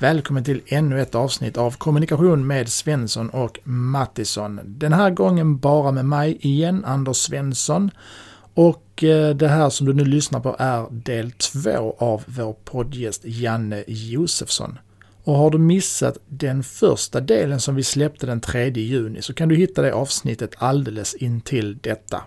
[0.00, 4.60] Välkommen till ännu ett avsnitt av Kommunikation med Svensson och Mattisson.
[4.64, 7.90] Den här gången bara med mig igen, Anders Svensson.
[8.54, 13.22] Och eh, det här som du nu lyssnar på är del två av vår poddgäst
[13.24, 14.78] Janne Josefsson.
[15.24, 19.48] Och har du missat den första delen som vi släppte den 3 juni så kan
[19.48, 22.22] du hitta det avsnittet alldeles intill detta.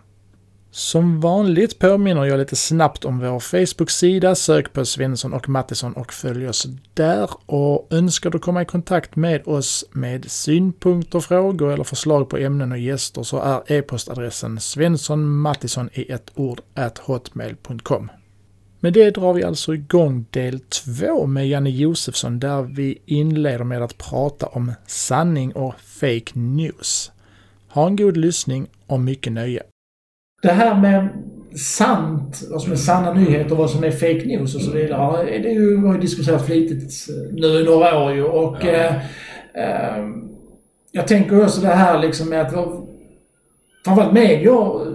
[0.73, 4.35] Som vanligt påminner jag lite snabbt om vår Facebook-sida.
[4.35, 7.29] Sök på Svensson och Mattisson och följ oss där.
[7.45, 12.71] Och önskar du komma i kontakt med oss med synpunkter, frågor eller förslag på ämnen
[12.71, 18.11] och gäster så är e-postadressen svenssonmattisson i ett ord at hotmail.com.
[18.79, 23.81] Med det drar vi alltså igång del två med Janne Josefsson där vi inleder med
[23.81, 27.11] att prata om sanning och fake news.
[27.67, 29.63] Ha en god lyssning och mycket nöje.
[30.41, 31.09] Det här med
[31.55, 35.23] sant, vad som är sanna nyheter och vad som är fake news och så vidare.
[35.23, 38.67] Det är ju, har ju diskuterats flitigt nu i några år ju och ja.
[38.67, 38.95] eh,
[39.53, 40.05] eh,
[40.91, 42.53] jag tänker också det här liksom med att
[43.85, 44.91] framförallt medier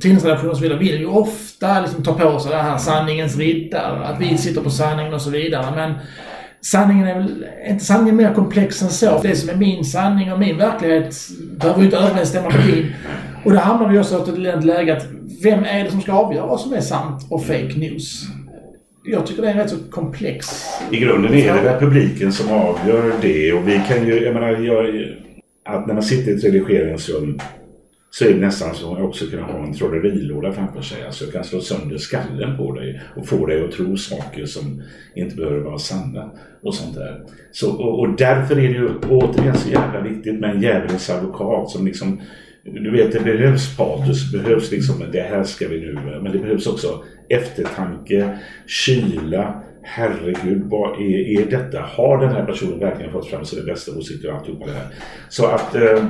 [0.00, 4.06] tidningsredaktioner och så vidare vill ju ofta liksom ta på sig det här sanningens riddare.
[4.06, 5.66] Att vi sitter på sanningen och så vidare.
[5.76, 5.94] Men
[6.60, 9.20] sanningen är väl är inte sanningen mer komplex än så.
[9.22, 11.14] Det som är min sanning och min verklighet
[11.56, 12.92] behöver ju inte överensstämma med din.
[13.48, 15.06] Och då hamnar vi också i ett läge att
[15.42, 18.22] vem är det som ska avgöra vad som är sant och fake news?
[19.04, 20.46] Jag tycker det är en rätt så komplex...
[20.90, 24.48] I grunden är det väl publiken som avgör det och vi kan ju, jag menar,
[24.48, 25.06] jag,
[25.64, 27.38] att när man sitter i ett redigeringsrum
[28.10, 31.06] så är det nästan som att också kunna ha en trollerilåda framför sig.
[31.06, 34.82] Alltså jag kan slå sönder skallen på dig och få dig att tro saker som
[35.14, 36.30] inte behöver vara sanna
[36.62, 37.22] och sånt där.
[37.52, 41.70] Så, och, och därför är det ju återigen så jävla viktigt med en djävulens advokat
[41.70, 42.20] som liksom
[42.64, 45.92] du vet, det behövs patos, det behövs liksom det här ska vi nu,
[46.22, 51.80] men det behövs också eftertanke, kyla, herregud, vad är, är detta?
[51.80, 54.86] Har den här personen verkligen fått fram sina bästa åsikter och alltihopa det här?
[55.28, 56.04] Så att eh,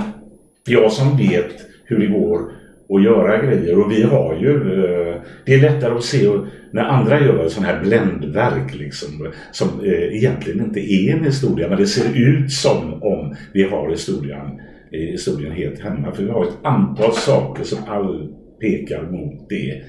[0.67, 1.55] jag som vet
[1.85, 2.53] hur det går
[2.91, 6.29] att göra grejer och vi har ju, eh, det är lättare att se
[6.71, 11.79] när andra gör sådana här bländverk liksom, som eh, egentligen inte är en historia, men
[11.79, 14.61] det ser ut som om vi har historien
[14.93, 16.13] i historien helt hemma.
[16.13, 18.29] För vi har ett antal saker som all
[18.61, 19.83] pekar mot det.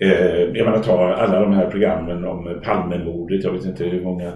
[0.00, 3.44] Eh, jag menar ta alla de här programmen om Palmemordet.
[3.44, 4.32] Jag vet inte hur många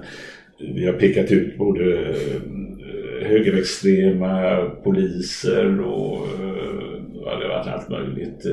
[0.75, 7.89] vi har pekat ut både eh, högerextrema poliser och eh, ja, det har varit allt
[7.89, 8.45] möjligt.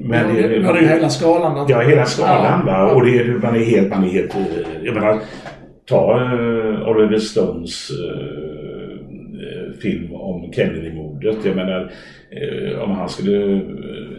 [0.00, 1.66] Men det, det, det, hela skalan?
[1.68, 2.62] Ja, hela skalan.
[2.66, 2.72] Ja.
[2.72, 2.94] Va?
[2.94, 4.34] Och det, man är helt, man är helt,
[4.82, 5.18] jag menar,
[5.88, 6.14] ta
[6.86, 7.90] Oliver Stones
[9.82, 11.36] film om Kennedy-mordet.
[11.44, 11.92] Jag menar,
[12.30, 13.60] eh, om han skulle...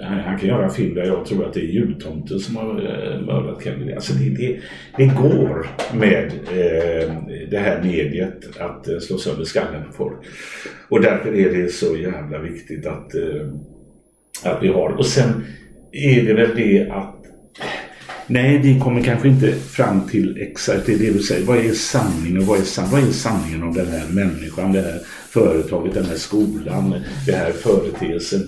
[0.03, 2.69] Han, han, kan göra en film där jag tror att det är jultomten som har
[2.69, 3.93] eh, mördat Kennedy.
[3.93, 4.59] Alltså det, det,
[4.97, 7.13] det går med eh,
[7.49, 10.17] det här mediet att eh, slå sönder skallen på folk.
[10.89, 13.47] Och därför är det så jävla viktigt att, eh,
[14.43, 15.43] att vi har Och sen
[15.91, 17.21] är det väl det att
[18.33, 21.45] Nej, vi kommer kanske inte fram till exakt det, du säger.
[21.45, 24.81] Vad är sanning och vad är, san vad är sanningen om den här människan, det
[24.81, 24.99] här
[25.29, 28.39] företaget, den här skolan, den här företeelsen?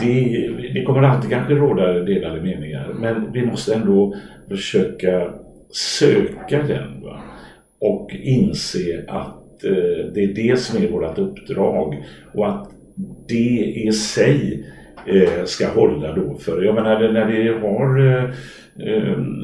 [0.00, 4.14] Det, det kommer alltid kanske råda delade meningar, men vi måste ändå
[4.48, 5.32] försöka
[5.70, 7.22] söka den va?
[7.80, 12.70] och inse att eh, det är det som är vårt uppdrag och att
[13.28, 14.66] det i sig
[15.06, 18.30] eh, ska hålla då för, jag menar när vi har eh,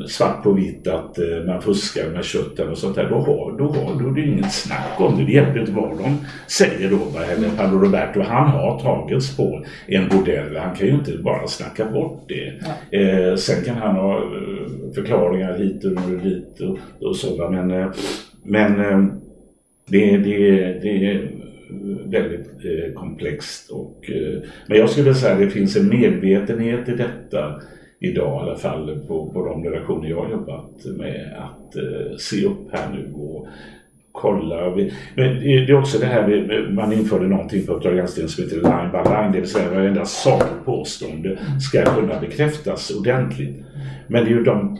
[0.09, 3.09] svart på vitt att eh, man fuskar med köttet och sånt där.
[3.11, 5.25] Då har, då har då är det inget snack om det.
[5.25, 7.19] Det hjälper inte vad de säger då.
[7.19, 10.57] Eller Paolo Roberto, han har tagits på en bordell.
[10.57, 12.53] Han kan ju inte bara snacka bort det.
[12.91, 12.99] Ja.
[12.99, 17.51] Eh, sen kan han ha eh, förklaringar hit och dit och, och så.
[17.51, 17.91] Men, eh,
[18.43, 19.05] men eh,
[19.89, 20.39] det, det,
[20.83, 21.31] det är
[22.07, 23.71] väldigt komplext.
[23.71, 24.11] Och,
[24.67, 27.61] men jag skulle säga att det finns en medvetenhet i detta
[27.99, 32.45] idag i alla fall på, på de relationer jag har jobbat med att eh, se
[32.47, 33.47] upp här nu och
[34.13, 34.71] kolla.
[35.15, 38.57] Men det är också det här med, man införde någonting på Uppdrag granskning som heter
[38.57, 43.57] line by line, det vill säga varenda sakligt påstående ska kunna bekräftas ordentligt.
[44.07, 44.79] Men det är ju de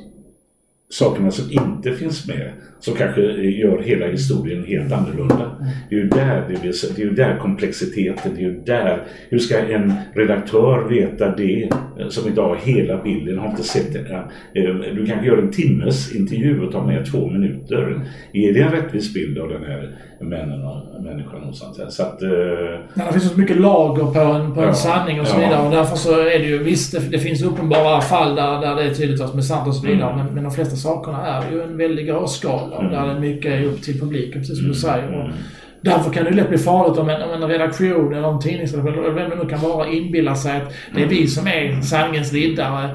[0.91, 2.53] sakerna som inte finns med
[2.85, 5.57] som kanske gör hela historien helt annorlunda.
[5.91, 9.03] Det är ju där, det, är, det är ju där komplexiteten, det är ju där,
[9.29, 11.69] hur ska en redaktör veta det
[12.09, 14.25] som inte har hela bilden, har inte sett det.
[14.55, 18.09] Eh, du kanske gör en timmes intervju och tar med två minuter.
[18.33, 21.89] Är det en rättvis bild av den här männen och människan och sånt här?
[21.89, 22.31] Så att, uh...
[22.95, 25.67] ja, det finns så mycket lager på en, på en ja, sanning och så vidare
[25.67, 28.83] och därför så är det ju visst, det, det finns uppenbara fall där, där det
[28.83, 30.25] är tydligt vad som är sant och så vidare mm.
[30.25, 32.93] men, men de flesta sakerna är ju en väldig gråskala mm.
[32.93, 35.19] där det mycket är upp till publiken, precis som du säger.
[35.19, 35.31] Och
[35.85, 39.15] Därför kan det lätt bli farligt om en, om en redaktion eller en tidningsredaktion, eller
[39.15, 42.91] vem det nu kan vara, inbillar sig att det är vi som är sanningens riddare.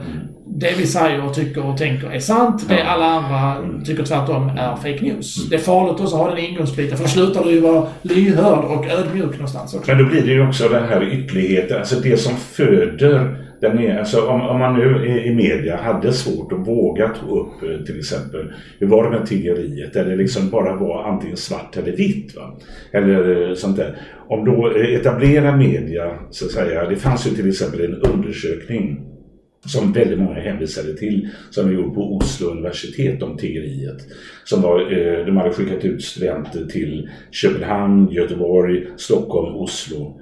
[0.46, 2.66] Det vi säger och tycker och tänker är sant.
[2.70, 5.50] Det alla andra tycker tvärtom är fake news.
[5.50, 8.66] Det är farligt också att ha den ingångsbiten, för då slutar du ju vara lyhörd
[8.66, 9.92] och ödmjuk någonstans också.
[9.92, 14.00] Men då blir det ju också den här ytterligheten, alltså det som föder den är,
[14.00, 17.86] alltså om, om man nu i, i media hade svårt att våga ta upp eh,
[17.86, 21.92] till exempel hur var det med tiggeriet där det liksom bara var antingen svart eller
[21.92, 22.36] vitt.
[22.36, 22.58] Va?
[22.92, 23.98] Eller eh, sånt där.
[24.28, 29.06] Om då eh, etablerar media så att säga, det fanns ju till exempel en undersökning
[29.66, 33.98] som väldigt många hänvisade till, som vi gjorde på Oslo universitet om tiggeriet.
[34.44, 40.22] Som var, eh, de hade skickat ut studenter till Köpenhamn, Göteborg, Stockholm, Oslo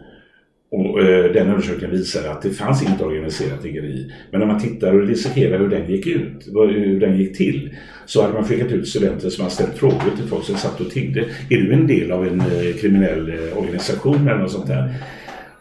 [0.71, 4.11] och, eh, den undersökningen visar att det fanns inget organiserat tiggeri.
[4.31, 7.75] Men om man tittar och dissekerar hur den gick ut, hur den gick till,
[8.05, 10.91] så hade man skickat ut studenter som hade ställt frågor till folk som satt och
[10.91, 11.19] tiggde.
[11.49, 14.93] Är du en del av en eh, kriminell eh, organisation eller något sånt där?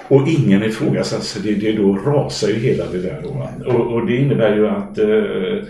[0.08, 3.72] Och ingen ifrågasätter, det, det då rasar ju hela det där då.
[3.72, 5.68] Och, och det innebär ju att eh,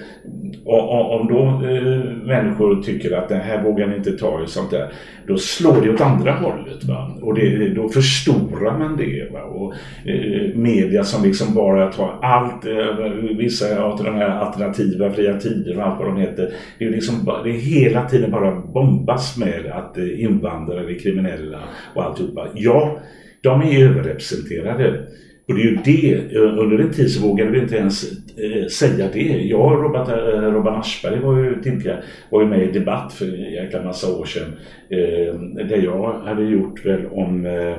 [0.65, 4.93] om då eh, människor tycker att det här vågar ni inte ta i sånt där,
[5.27, 6.85] då slår det åt andra hållet.
[6.85, 7.19] Va?
[7.23, 9.33] Och det, då förstorar man det.
[9.33, 9.43] Va?
[9.43, 9.75] Och
[10.05, 13.07] eh, media som liksom bara tar allt, eh,
[13.39, 16.51] vissa av de här alternativa fria tider och allt vad de heter.
[16.79, 21.59] Det är, liksom, det är hela tiden bara bombas med att eh, invandrare är kriminella
[21.95, 22.49] och alltihopa.
[22.55, 22.99] Ja,
[23.41, 25.07] de är överrepresenterade.
[25.49, 28.05] Och det är ju det, under en tid så vågade vi inte ens
[28.37, 29.43] eh, säga det.
[29.43, 33.25] Jag och Robert, eh, Robban Aschberg var ju tidigare var ju med i debatt för
[33.25, 34.53] en jäkla massa år sedan.
[34.89, 35.35] Eh,
[35.69, 37.77] det jag hade gjort väl om eh,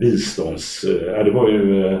[0.00, 0.84] bistånds...
[0.84, 1.86] Eh, det var ju...
[1.86, 2.00] Eh,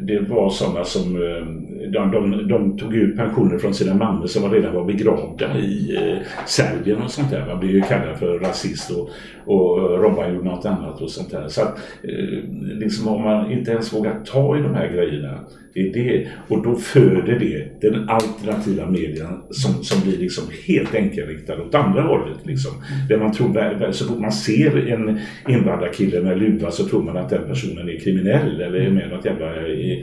[0.00, 1.16] det var sådana som...
[1.16, 1.46] Eh,
[1.90, 6.26] de, de, de, tog ut pensioner från sina mammor som redan var begravda i eh,
[6.46, 7.46] Serbien och sånt där.
[7.46, 9.10] Man blev ju kallad för rasist och,
[9.46, 11.48] och Robban gjorde något annat och sånt där.
[11.48, 15.38] Så att eh, liksom om man inte ens vågar ta i de här grejerna
[15.74, 16.28] det är det.
[16.48, 22.02] Och då föder det den alternativa medien som, som blir liksom helt enkelriktad åt andra
[22.02, 22.38] hållet.
[22.46, 22.72] Liksom.
[23.08, 25.18] Där man tror, så fort man ser en
[25.48, 29.10] invandrarkille med luva så tror man att den personen är kriminell eller är med i
[29.10, 29.98] något jävla eh,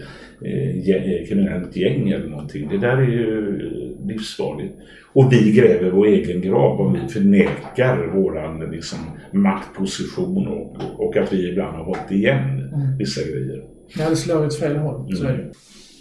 [0.46, 2.70] eh, kriminellt gäng eller någonting.
[2.72, 3.60] Det där är ju
[4.06, 4.74] livsfarligt.
[5.14, 9.00] Och vi gräver vår egen grav om vi förnekar våran liksom,
[9.32, 12.98] maktposition och, och att vi ibland har hållit igen mm.
[12.98, 13.62] vissa grejer.
[13.96, 15.16] Det slår åt fel håll.
[15.18, 15.52] Så är det.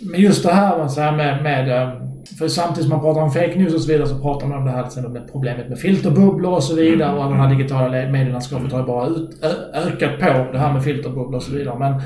[0.02, 1.88] Men just det här, så här med, med eh,
[2.38, 4.64] för samtidigt som man pratar om fake news och så vidare så pratar man om
[4.64, 7.16] det här med problemet med filterbubblor och så vidare.
[7.16, 9.44] Och alla de här digitala medielandskapet har ju bara ut,
[9.74, 11.78] ökat på det här med filterbubblor och så vidare.
[11.78, 12.02] Men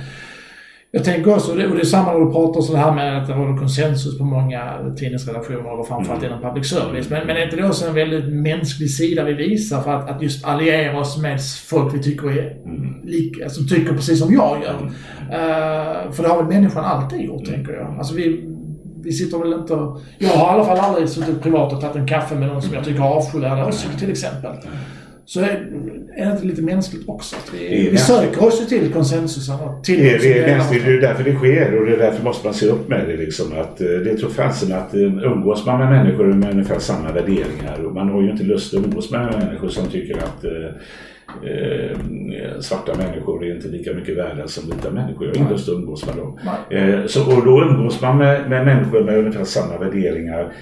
[0.94, 3.32] jag tänker också, och det är samma när du pratar så här med att det
[3.32, 6.32] råder konsensus på många tidningsredaktioner och framförallt mm.
[6.32, 7.10] inom public service.
[7.10, 10.22] Men, men är inte det också en väldigt mänsklig sida vi visar för att, att
[10.22, 12.56] just alliera oss med folk vi tycker är
[13.04, 14.74] lika, alltså tycker precis som jag gör.
[14.84, 17.94] Uh, för det har väl människan alltid gjort, tänker jag.
[17.98, 18.50] Alltså vi,
[19.02, 19.74] vi sitter väl inte
[20.18, 22.74] Jag har i alla fall aldrig suttit privat och tagit en kaffe med någon som
[22.74, 24.50] jag tycker har avskyvärda åsikter till exempel
[25.26, 25.66] så är,
[26.16, 27.36] är det inte lite mänskligt också?
[27.36, 30.92] Att vi, vi söker oss ju till konsensusen och till det, det, är mänskligt, det
[30.92, 33.16] är därför det sker och det är därför måste man se upp med det.
[33.16, 37.12] Liksom, att, eh, det tror fasen att eh, umgås man med människor med ungefär samma
[37.12, 40.50] värderingar och man har ju inte lust att umgås med människor som tycker att eh,
[41.42, 41.98] Eh,
[42.60, 45.26] svarta människor är inte lika mycket värda som vita människor.
[45.26, 46.38] Jag har ingen lust att umgås med dem.
[46.70, 50.52] Eh, så, och då umgås man med, med människor med ungefär samma värderingar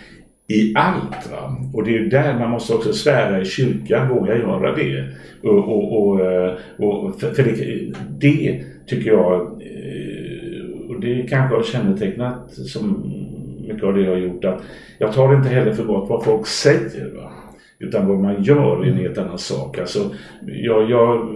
[0.53, 1.31] i allt.
[1.31, 1.57] Va?
[1.73, 5.05] Och det är där man måste också svära i kyrkan, våga göra det.
[5.43, 11.57] Och, och, och, eh, och för, för det, det, tycker jag, eh, och det kanske
[11.57, 13.13] har kännetecknat som
[13.69, 14.63] mycket av det jag har gjort, att
[14.99, 17.15] jag tar inte heller för gott vad folk säger.
[17.17, 17.33] Va?
[17.79, 19.79] Utan vad man gör är en helt annan sak.
[19.79, 19.99] Alltså,
[20.47, 21.29] jag, jag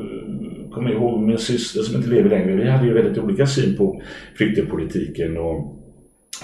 [0.73, 2.57] kommer ihåg min syster som inte lever längre.
[2.57, 4.03] Vi hade ju väldigt olika syn på
[4.35, 5.86] flyktingpolitiken och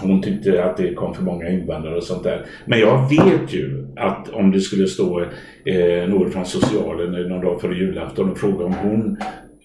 [0.00, 2.46] hon tyckte att det kom för många invandrare och sånt där.
[2.64, 5.20] Men jag vet ju att om det skulle stå
[5.64, 9.16] eh, någon från socialen någon dag före julafton och fråga om hon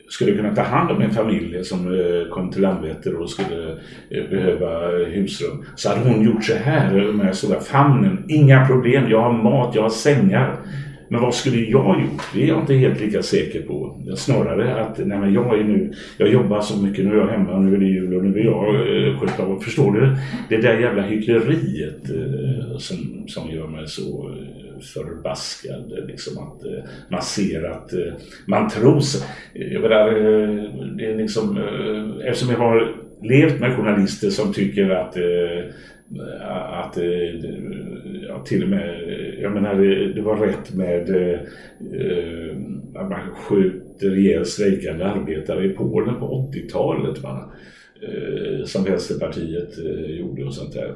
[0.09, 3.71] skulle kunna ta hand om en familj som eh, kom till Landvetter och skulle
[4.09, 5.65] eh, behöva eh, husrum.
[5.75, 8.25] Så hade hon gjort så här med stora famnen.
[8.27, 10.57] Inga problem, jag har mat, jag har sängar.
[11.09, 12.21] Men vad skulle jag gjort?
[12.33, 13.97] Det är jag inte helt lika säker på.
[14.15, 17.59] Snarare att nej men jag är nu, jag jobbar så mycket, nu är jag hemma,
[17.59, 19.59] nu är det jul och nu vill jag eh, sköta av.
[19.59, 20.15] Förstår du?
[20.49, 25.93] Det där jävla hyckleriet eh, som, som gör mig så eh, förbaskad.
[26.07, 28.13] Liksom att eh, man ser att eh,
[28.45, 29.21] man tror sig.
[29.53, 30.63] Jag menar, eh,
[30.97, 35.73] det är liksom, eh, eftersom jag har levt med journalister som tycker att eh,
[36.15, 37.05] Eh, att eh,
[38.27, 39.01] ja, till och med,
[39.41, 41.39] jag menar det, det var rätt med eh,
[42.95, 47.23] att man skjuter ihjäl strejkande arbetare i Polen på 80-talet.
[48.01, 50.95] Eh, som Vänsterpartiet eh, gjorde och sånt där.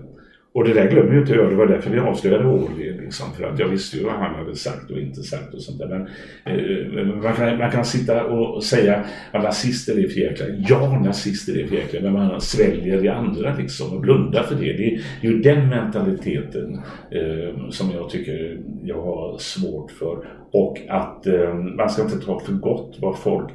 [0.53, 1.49] Och det där glömmer ju inte jag.
[1.49, 3.01] Det var därför vi avslöjade Årve.
[3.01, 5.79] Liksom, för att jag visste ju vad han hade sagt och inte sagt och sånt
[5.79, 5.87] där.
[5.87, 6.07] Men
[6.45, 10.49] eh, man, kan, man kan sitta och säga att nazister är förjäkliga.
[10.69, 12.03] Ja, nazister är förjäkliga.
[12.03, 14.61] Men man sväljer det andra liksom och blundar för det.
[14.61, 16.81] Det är, det är ju den mentaliteten
[17.11, 20.27] eh, som jag tycker jag har svårt för.
[20.51, 23.49] Och att eh, man ska inte ta för gott vad folk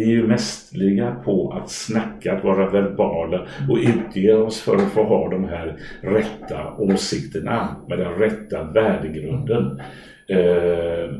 [0.00, 4.92] vi är ju mästerliga på att snacka, att vara verbala och utge oss för att
[4.92, 9.80] få ha de här rätta åsikterna med den rätta värdegrunden.
[10.28, 11.14] Eh,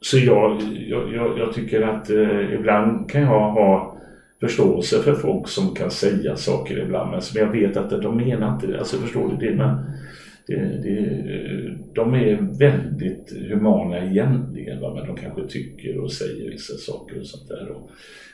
[0.00, 3.96] så jag, jag, jag, tycker att eh, ibland kan jag ha
[4.40, 8.54] förståelse för folk som kan säga saker ibland men som jag vet att de menar
[8.54, 8.78] inte det.
[8.78, 9.56] Alltså förstår du det?
[9.56, 9.76] Men,
[10.48, 11.24] det, det,
[11.94, 14.94] de är väldigt humana egentligen, va?
[14.94, 17.70] men de kanske tycker och säger vissa saker och sånt där.
[17.70, 17.90] Och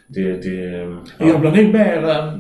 [0.07, 0.61] det, det,
[1.19, 1.27] ja.
[1.27, 2.09] Jag blir nog mer...
[2.09, 2.35] Äh,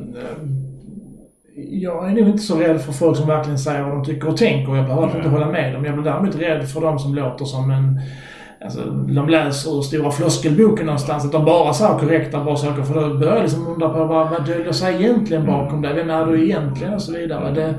[1.57, 4.37] jag är nog inte så rädd för folk som verkligen säger vad de tycker och
[4.37, 4.77] tänker.
[4.77, 5.85] Jag behöver inte hålla med dem.
[5.85, 8.01] Jag blir däremot rädd för de som låter som en
[8.65, 12.83] Alltså, de läser ur stora floskelboken någonstans, att de bara säger korrekta bra saker.
[12.83, 15.95] För då börjar jag liksom undra på vad, vad döljer sig egentligen bakom det?
[15.95, 16.95] Vem är du egentligen?
[16.95, 17.55] Och så vidare.
[17.55, 17.75] Det,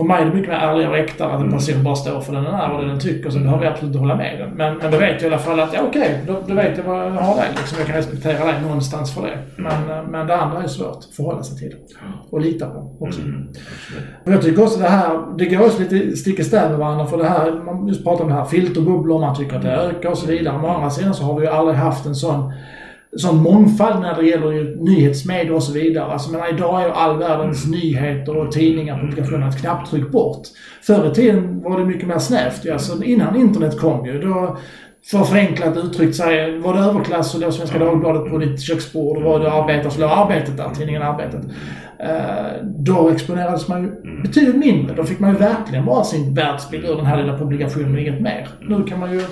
[0.00, 1.52] för mig är det mycket mer ärligare och äkta att en mm.
[1.52, 3.30] person bara står för den den är och det den tycker.
[3.30, 4.50] Så behöver jag absolut inte hålla med den.
[4.50, 6.78] Men, men då vet jag i alla fall att, ja okej, okay, då, då, vet
[6.78, 7.48] jag vad jag har dig.
[7.56, 9.38] Liksom, jag kan respektera dig någonstans för det.
[9.56, 11.76] Men, eh, men det andra är svårt att förhålla sig till.
[12.30, 13.20] Och lita på också.
[13.20, 13.48] Mm.
[14.24, 17.06] Jag tycker också det här, det går också lite stick i stäv med varandra.
[17.06, 20.10] För det här, man just pratar om det här filterbubblor, man tycker att det ökar
[20.10, 20.56] och så vidare.
[20.56, 22.52] Men å andra sidan så har vi ju aldrig haft en sån
[23.16, 26.04] sån mångfald när det gäller nyhetsmedier och så vidare.
[26.04, 27.78] Alltså, men idag är ju all världens mm.
[27.78, 30.42] nyheter och tidningar och publikationer ett knapptryck bort.
[30.82, 32.70] Förr i tiden var det mycket mer snävt.
[32.72, 34.56] Alltså, innan internet kom ju, då
[35.10, 39.22] för förenklat uttryckt sig, var det överklass så låg Svenska Dagbladet på ditt köksbord och
[39.22, 41.44] var det arbetare så låg Arbetet där, tidningen Arbetet.
[42.02, 44.22] Uh, då exponerades man ju mm.
[44.22, 44.96] betydligt mindre.
[44.96, 48.20] Då fick man ju verkligen bara sin världsbild ur den här lilla publikationen och inget
[48.20, 48.48] mer.
[48.60, 49.22] Nu kan man ju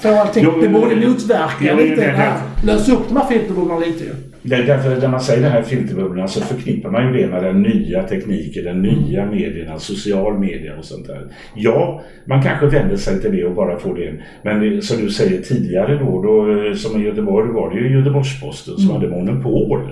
[0.00, 0.44] få allting.
[0.44, 2.40] Jo, det borde motverka lite det här.
[2.64, 4.10] Lösa upp de här filterbubblorna lite ju.
[4.42, 7.42] Det är därför när man säger de här filterbubblorna så förknippar man ju det med
[7.42, 11.26] den nya tekniken, den nya medierna, social media och sånt där.
[11.54, 14.14] Ja, man kanske vänder sig till det och bara får det.
[14.42, 18.90] Men som du säger tidigare då, då som i Göteborg var det ju Göteborgs-Posten som
[18.90, 18.94] mm.
[18.94, 19.90] hade monopol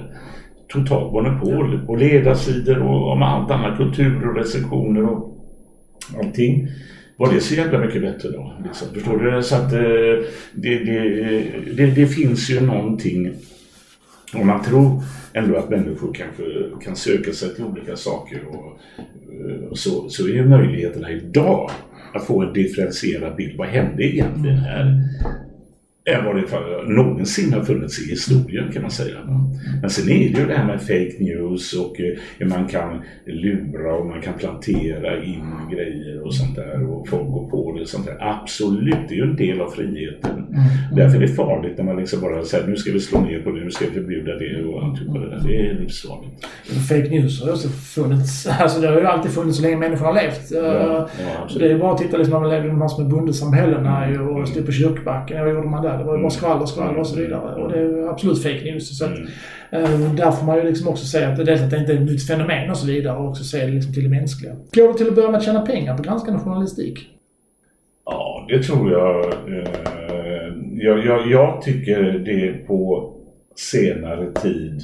[0.69, 5.37] totalt monopol och ledarsidor och om allt annat, kultur och recensioner och
[6.19, 6.69] allting
[7.17, 8.53] var det så jävla mycket bättre då?
[8.65, 9.43] Liksom, förstår du?
[9.43, 9.79] Så att eh,
[10.53, 11.09] det, det,
[11.77, 13.33] det, det, finns ju någonting
[14.35, 16.43] om man tror ändå att människor kanske
[16.85, 18.81] kan söka sig till olika saker och,
[19.33, 21.71] eh, och så, så är ju möjligheterna idag
[22.15, 23.59] att få en differentierad bild.
[23.59, 25.03] Vad hände egentligen här?
[26.07, 29.17] Än vad det någonsin har funnits i historien kan man säga.
[29.81, 33.95] Men sen är det ju det här med fake news och eh, man kan lura
[33.95, 37.89] och man kan plantera in grejer och sånt där och folk går på det och
[37.89, 38.17] sånt där.
[38.21, 40.31] Absolut, det är ju en del av friheten.
[40.31, 40.97] Mm.
[40.97, 43.51] Därför är det farligt när man liksom bara säger nu ska vi slå ner på
[43.51, 45.43] det, nu ska vi förbjuda det och alltihop det där.
[45.45, 46.47] Det är livsfarligt.
[46.89, 50.07] Fake news har ju också funnits, alltså det har ju alltid funnits så länge människor
[50.07, 50.51] har levt.
[50.51, 51.09] Ja,
[51.53, 54.21] ja, det är bara att titta liksom när man levde i de här små bondesamhällena
[54.21, 55.45] och stod på kyrkbacken.
[55.45, 55.96] Vad gjorde man där?
[55.99, 57.63] Det var ju bara skvaller, skvaller och så vidare.
[57.63, 58.99] Och det är absolut fake news.
[58.99, 59.19] Så att,
[59.71, 60.17] mm.
[60.17, 62.27] där får man ju liksom också säga att, dels att det inte är ett nytt
[62.27, 64.57] fenomen och så vidare och också se det liksom till det mänskliga.
[64.73, 67.09] Går det till att börja med att tjäna pengar på granskande journalistik?
[68.05, 69.25] Ja, det tror jag.
[69.27, 73.13] Eh, jag, jag, jag tycker det på
[73.55, 74.83] senare tid,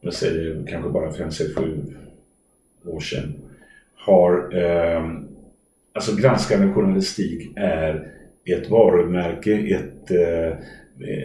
[0.00, 1.82] jag säger kanske bara 5, 6, 7
[2.86, 3.34] år sedan,
[3.94, 5.02] har eh,
[5.92, 8.08] alltså granskande journalistik är
[8.44, 10.56] ett varumärke, ett, eh,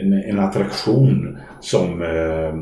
[0.02, 2.56] en, en attraktion som eh,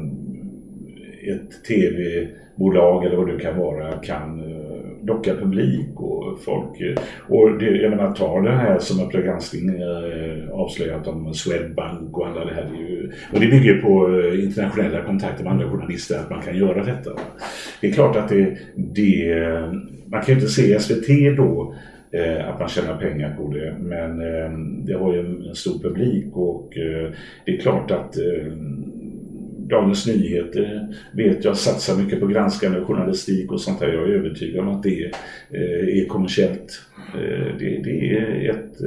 [1.34, 6.98] ett tv-bolag eller vad det kan vara kan eh, locka publik och folk.
[7.30, 12.28] Och det, jag menar, ta det här som Uppdrag granskning eh, avslöjat om Swedbank och
[12.28, 12.70] alla det här.
[12.72, 16.84] Det ju, och det bygger på internationella kontakter med andra journalister att man kan göra
[16.84, 17.12] detta.
[17.82, 19.36] Det är klart att det, det
[20.08, 21.76] man kan ju inte se SVT då
[22.16, 23.76] Eh, att man tjänar pengar på det.
[23.80, 24.52] Men eh,
[24.86, 27.12] det har ju en stor publik och eh,
[27.46, 28.54] det är klart att eh,
[29.58, 33.94] Dagens Nyheter vet jag satsar mycket på granskande journalistik och sånt där.
[33.94, 35.06] Jag är övertygad om att det
[35.50, 36.82] eh, är kommersiellt.
[37.60, 38.80] Det, det är ett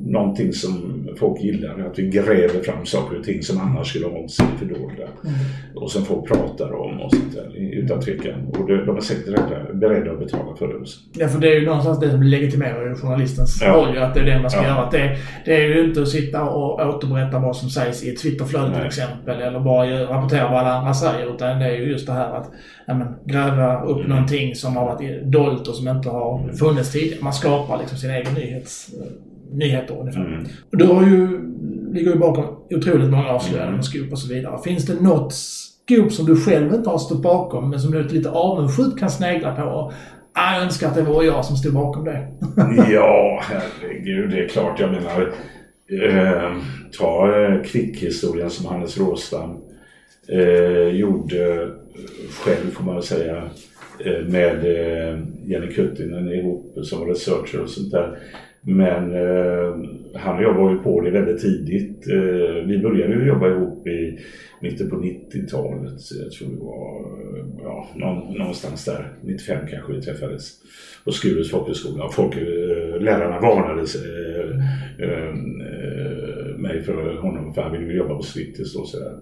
[0.00, 1.86] någonting som folk gillar.
[1.90, 5.02] Att vi gräver fram saker och ting som annars skulle ha hållit sig fördolda.
[5.02, 5.34] Mm.
[5.74, 8.48] Och som folk pratar om och sånt där, utan tvekan.
[8.48, 9.24] Och de är säkert
[9.74, 10.98] beredda att betala för det också.
[11.12, 13.72] Ja, för det är ju någonstans det som legitimerar journalistens ja.
[13.72, 14.68] roll, att det är det man ska ja.
[14.68, 14.90] göra.
[14.90, 18.74] Det, det är ju inte att sitta och återberätta vad som sägs i ett Twitterflöde
[18.74, 21.34] till exempel, eller bara rapportera vad alla andra säger.
[21.34, 22.50] Utan det är ju just det här att
[22.86, 24.08] ja, men, gräva upp mm.
[24.08, 27.24] någonting som har varit dolt och som inte har funnits tidigare.
[27.24, 28.90] Man skapar liksom sin egen nyhets
[29.54, 30.24] nyheter ungefär.
[30.24, 30.44] Mm.
[30.72, 31.40] Och du har ju,
[31.92, 33.76] ligger ju bakom otroligt många avslöjanden mm.
[33.76, 34.58] med skop och så vidare.
[34.64, 38.30] Finns det något skop som du själv inte har stått bakom men som du lite
[38.30, 39.92] avundsjuk kan snegla på?
[40.34, 42.28] Ah, jag önskar att det var jag som stod bakom det.
[42.92, 44.30] ja, herregud.
[44.30, 44.80] Det är klart.
[44.80, 45.32] Jag menar,
[46.02, 46.56] eh,
[46.98, 49.56] ta eh, kvickhistorien som Hannes Råstam
[50.28, 51.70] eh, gjorde
[52.30, 53.36] själv, får man väl säga,
[53.98, 58.18] eh, med eh, Jenny Kuttinen ihop som researcher och sånt där.
[58.64, 59.74] Men eh,
[60.14, 62.08] han och jag var ju på det väldigt tidigt.
[62.08, 64.18] Eh, vi började ju jobba ihop i
[64.60, 66.00] mitten på 90-talet.
[66.22, 67.00] Jag tror det var
[67.38, 67.44] eh,
[67.98, 69.12] ja, någonstans där.
[69.20, 70.50] 95 kanske vi träffades
[71.04, 72.08] på Skurus folkhögskola.
[72.08, 74.58] Folk, eh, lärarna varnade eh,
[75.08, 75.34] eh,
[76.58, 79.12] mig för honom för han ville jobba på Swittis och sådär.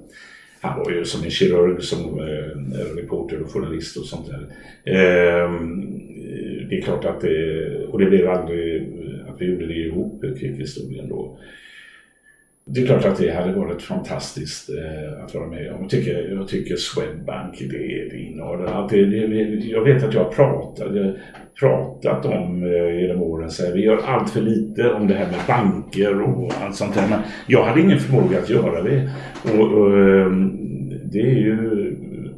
[0.61, 4.47] Han var ju som en kirurg, som eh, reporter och journalist och sånt där.
[4.85, 5.51] Eh,
[6.69, 9.00] det är klart att det, och det blev aldrig
[9.41, 11.39] vi gjorde det ihop, krigshistorien då.
[12.65, 15.81] Det är klart att det hade varit fantastiskt eh, att vara med om.
[15.81, 18.91] Jag tycker, jag tycker Swedbank, det, det innehåller allt.
[18.91, 19.27] Det, det,
[19.67, 21.15] jag vet att jag har pratat, jag
[21.61, 25.27] pratat om eh, genom åren, så här, vi gör allt för lite om det här
[25.27, 27.09] med banker och allt sånt där.
[27.11, 29.11] Men jag hade ingen förmåga att göra det.
[29.45, 30.59] Och, och ehm,
[31.13, 31.57] det är ju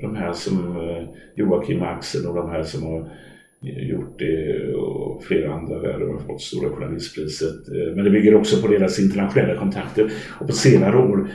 [0.01, 3.09] de här som eh, Joakim Axel och de här som har
[3.63, 7.69] gjort det och flera andra världar har fått Stora Journalistpriset.
[7.69, 11.29] Eh, men det bygger också på deras internationella kontakter och på senare år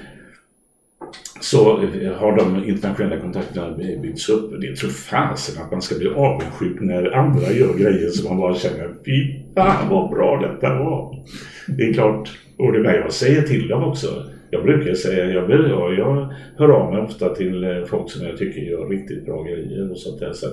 [1.42, 4.62] så eh, har de internationella kontakterna byggts upp.
[4.62, 8.56] Det tror fasen att man ska bli avundsjuk när andra gör grejer som man bara
[8.56, 11.26] känner fy fan vad bra detta var.
[11.68, 14.08] Det är klart, och det är jag säger till dem också
[14.50, 18.38] jag brukar säga, jag, jag, jag hör av mig ofta till eh, folk som jag
[18.38, 20.34] tycker gör riktigt bra grejer och sånt där.
[20.34, 20.48] Så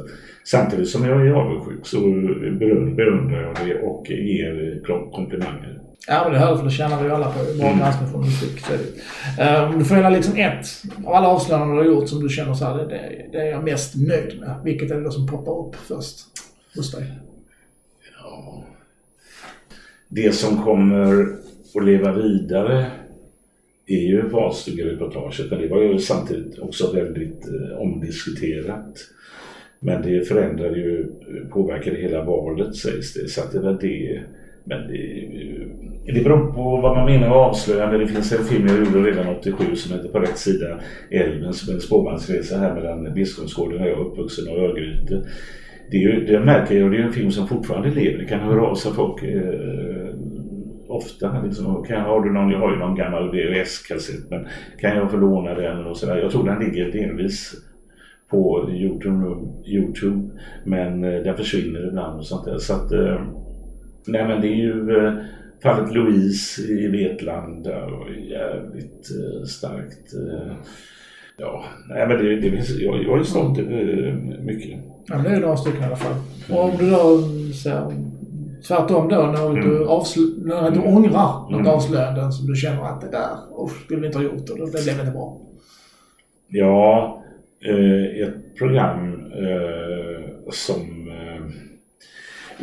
[0.45, 2.01] samtidigt som jag är avundsjuk så
[2.97, 5.81] beundrar jag det och ger komplimanger.
[6.07, 7.59] Ja, men det hör för det tjänar vi alla på.
[7.59, 8.61] Bra granskning från musik.
[8.61, 8.73] Så
[9.43, 10.67] är um, du får liksom ett
[11.07, 13.51] av alla avslöjanden du har gjort som du känner så här, det, det, det är
[13.51, 14.61] jag mest nöjd med.
[14.65, 16.19] Vilket är det då som poppar upp först
[16.77, 17.13] hos dig?
[18.23, 18.65] Ja.
[20.09, 21.27] Det som kommer
[21.77, 22.87] att leva vidare
[23.87, 28.99] är ju valstugereportaget men det var ju samtidigt också väldigt eh, omdiskuterat.
[29.81, 34.21] Men det förändrade ju, eh, påverkade hela valet sägs det, så att det var det.
[34.65, 37.99] Men det, eh, det beror på vad man menar med avslöjande.
[37.99, 41.71] Det finns en film jag gjorde redan 87 som heter På rätt sida älven som
[41.71, 45.23] är en spårvagnsresa här mellan Biskopsgården där jag är uppvuxen och Örgryte.
[45.91, 48.19] Det, är ju, det märker jag och det är en film som fortfarande lever.
[48.19, 50.15] Det kan höra av sig folk eh,
[50.95, 51.43] ofta.
[51.43, 54.47] Liksom, kan, har du någon, jag har ju någon gammal VHS-kassett men
[54.81, 56.17] kan jag få låna den och sådär.
[56.17, 57.55] Jag tror den ligger delvis
[58.31, 60.29] på Youtube, YouTube
[60.65, 62.59] men eh, den försvinner ibland och sånt där.
[62.59, 63.21] Så att, eh,
[64.07, 65.15] nej men det är ju eh,
[65.63, 69.07] fallet Louise i Vetlanda och jävligt
[69.47, 70.15] starkt.
[71.37, 74.81] Ja, nej men det, det, jag, jag är stolt över mycket.
[75.07, 76.15] Ja, men det är några stycken i alla fall.
[76.51, 77.19] Och om du då
[77.55, 77.93] så
[78.67, 79.65] Tvärtom då när mm.
[79.65, 80.97] du, avsl- när du mm.
[80.97, 81.67] ångrar något mm.
[81.67, 84.85] avslöjande som du känner att det där oh, skulle vi inte ha gjort och det
[84.85, 85.41] blev inte bra.
[86.49, 87.23] Ja,
[87.65, 91.09] eh, ett program eh, som...
[91.09, 91.45] Eh,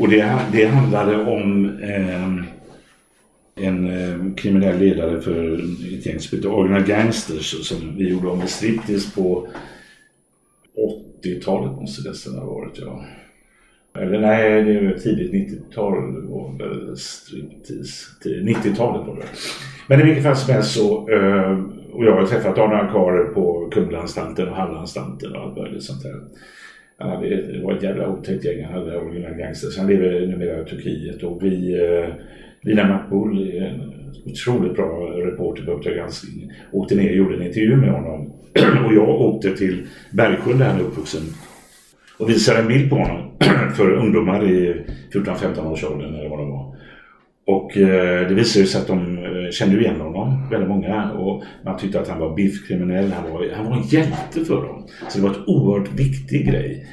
[0.01, 2.45] och det, det handlade om eh,
[3.55, 5.53] en eh, kriminell ledare för
[5.93, 9.47] ett gäng som heter Original Gangsters som vi gjorde om i striptease på
[11.23, 12.79] 80-talet måste det ha varit.
[12.79, 13.05] Ja.
[13.93, 15.93] Eller nej, det är tidigt 90-tal
[18.25, 19.25] 90-talet var det.
[19.88, 21.60] Men i vilket fall som helst så, eh,
[21.91, 26.15] och jag har träffat Arne Akarer på Kumlaanstalten och Hallanstalten och allt möjligt sånt där.
[26.97, 29.77] Han hade, det var ett jävla otäckt gäng, han hade original gangsters.
[29.77, 32.13] Han lever numera i Turkiet och vi, eh,
[32.62, 33.93] Lina Makbul, en
[34.25, 38.34] otroligt bra reporter på Uppdrag granskning, åkte ner och gjorde en intervju med honom.
[38.86, 41.21] och jag åkte till Bergsjön där han är uppvuxen
[42.21, 43.31] och visade en bild på honom
[43.75, 46.75] för ungdomar i 14-15 års åldern eller vad det var.
[47.45, 51.12] Och eh, det visade sig att de eh, kände igen honom, väldigt många.
[51.12, 53.12] Och man tyckte att han var biffkriminell.
[53.12, 54.88] Han var, han var en hjälte för dem.
[55.10, 56.88] Så det var en oerhört viktig grej.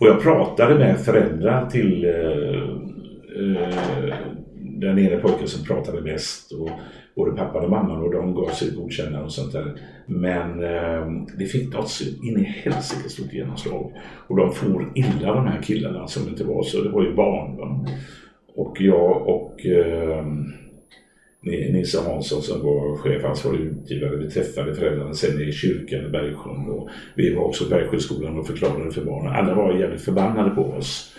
[0.00, 2.60] Och jag pratade med föräldrar till eh,
[3.36, 4.14] eh
[4.80, 6.70] den ena pojken som pratade mest och
[7.14, 9.80] både pappan och mamman och de gav sig godkännande och sånt där.
[10.06, 13.92] Men eh, det fick något så in i helsike stort genomslag.
[14.28, 17.56] Och de for illa de här killarna som inte var så, det var ju barn.
[17.56, 17.86] Va?
[18.54, 20.24] Och jag och eh,
[21.42, 24.16] Nisse Hansson som var chef, ansvarig utgivare.
[24.16, 28.46] Vi träffade föräldrarna sen i kyrkan i Bergsjön och vi var också på Bergsjöskolan och
[28.46, 29.32] förklarade för barnen.
[29.32, 31.16] Alla var jävligt förbannade på oss.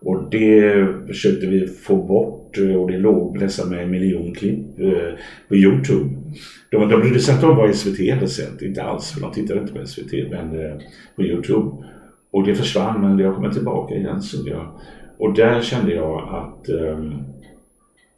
[0.00, 4.80] Och det försökte vi få bort Eh, och det låg nästan med en miljon klipp
[4.80, 6.10] eh, på Youtube.
[6.70, 9.60] De, de brydde sig inte om vad SVT hade sänt, inte alls, för de tittade
[9.60, 10.76] inte på SVT, men eh,
[11.16, 11.70] på Youtube.
[12.30, 14.22] Och det försvann, men det har kommit tillbaka igen.
[14.22, 14.68] Så jag,
[15.18, 16.98] och där kände jag att eh,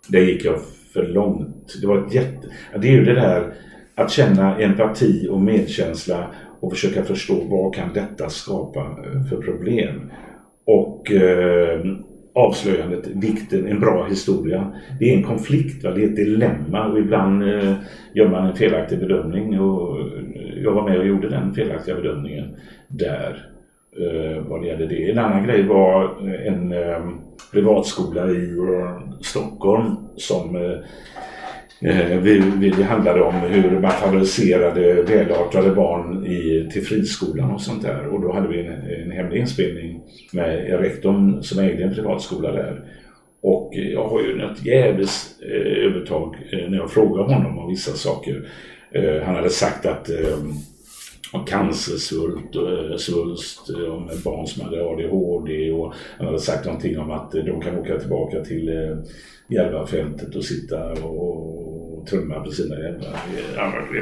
[0.09, 0.61] där gick jag
[0.93, 1.77] för långt.
[1.81, 2.49] Det var ett jätte...
[2.81, 3.53] Det är ju det där
[3.95, 6.27] att känna empati och medkänsla
[6.61, 10.11] och försöka förstå vad kan detta skapa eh, för problem.
[10.65, 11.81] Och eh,
[12.37, 14.73] avslöjandet, vikten, en bra historia.
[14.99, 15.91] Det är en konflikt, va?
[15.91, 17.73] det är ett dilemma och ibland eh,
[18.15, 20.07] gör man en felaktig bedömning och eh,
[20.63, 22.57] jag var med och gjorde den felaktiga bedömningen
[22.89, 23.49] där
[23.99, 25.11] eh, vad det gäller det.
[25.11, 27.09] En annan grej var eh, en eh,
[27.53, 30.79] privatskola i eh, Stockholm som eh,
[31.81, 37.61] Eh, vi, vi, det handlade om hur man favoriserade välartade barn i, till friskolan och
[37.61, 38.07] sånt där.
[38.07, 40.01] Och då hade vi en, en hemlig inspelning
[40.33, 42.85] med rektorn som ägde en privatskola där.
[43.41, 45.11] Och jag har ju något jävligt
[45.43, 48.49] eh, övertag eh, när jag frågar honom om vissa saker.
[48.93, 50.39] Eh, han hade sagt att eh,
[51.33, 56.65] om cancersvult och eh, svulst, eh, om barn som hade ADHD och han hade sagt
[56.65, 58.97] någonting om att de kan åka tillbaka till eh,
[59.49, 61.66] Järvafältet och sitta och
[62.07, 63.07] trumma på sina jävla...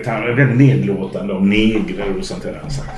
[0.06, 2.90] Han var väldigt nedlåtande om negrer och sånt där sagt.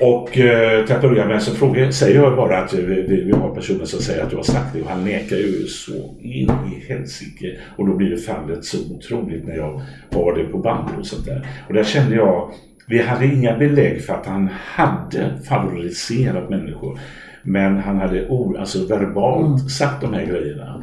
[0.00, 3.32] Och eh, till att börja med så frågar, säger jag bara att vi, vi, vi,
[3.32, 6.50] har personer som säger att du har sagt det och han nekar ju så in
[6.50, 7.58] i helsike.
[7.76, 11.26] Och då blir det fallet så otroligt när jag har det på band och sånt
[11.26, 11.46] där.
[11.68, 12.52] Och där kände jag
[12.86, 16.98] vi hade inga belägg för att han hade favoriserat människor.
[17.42, 19.68] Men han hade o, alltså verbalt mm.
[19.68, 20.82] sagt de här grejerna.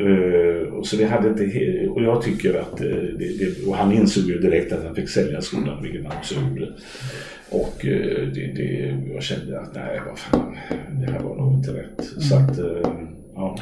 [0.00, 4.38] Uh, så vi hade inte, och jag tycker att, uh, det, och han insåg ju
[4.38, 6.68] direkt att han fick sälja skolan, vilket han också gjorde.
[7.50, 10.56] Och uh, det, det, jag kände att nej, vad fan,
[10.90, 12.12] det här var nog inte rätt.
[12.12, 12.20] Mm.
[12.20, 12.58] Så att,
[13.34, 13.58] ja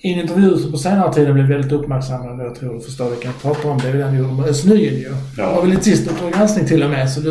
[0.00, 3.30] i en intervju som på senare tid blev väldigt uppmärksammad, jag tror du förstår vilken
[3.30, 5.08] jag pratar om, det är den du gjorde med Özz ju.
[5.36, 5.46] Ja.
[5.48, 7.30] Det var väl ett sist Uppdrag granskning till och med, så du,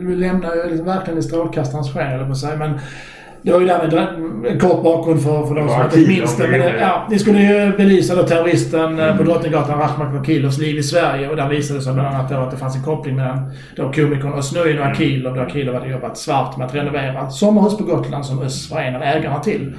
[0.00, 2.58] du lämnar ju liksom verkligen i strålkastarens sken, eller på sig.
[2.58, 2.70] Men
[3.46, 3.94] det var ju därmed
[4.46, 6.48] en kort bakgrund för, för de som inte minns det.
[6.48, 9.16] Men ja, det skulle ju belysa då terroristen mm.
[9.16, 11.28] på Drottninggatan, Rahmat Akilovs liv i Sverige.
[11.28, 14.32] Och där visade det sig bland annat att det fanns en koppling mellan då komikern
[14.32, 15.34] Özz och Akilov.
[15.34, 18.96] Då Akilov hade jobbat svart med att renovera sommarhus på Gotland som Özz var en
[18.96, 19.76] av ägarna till.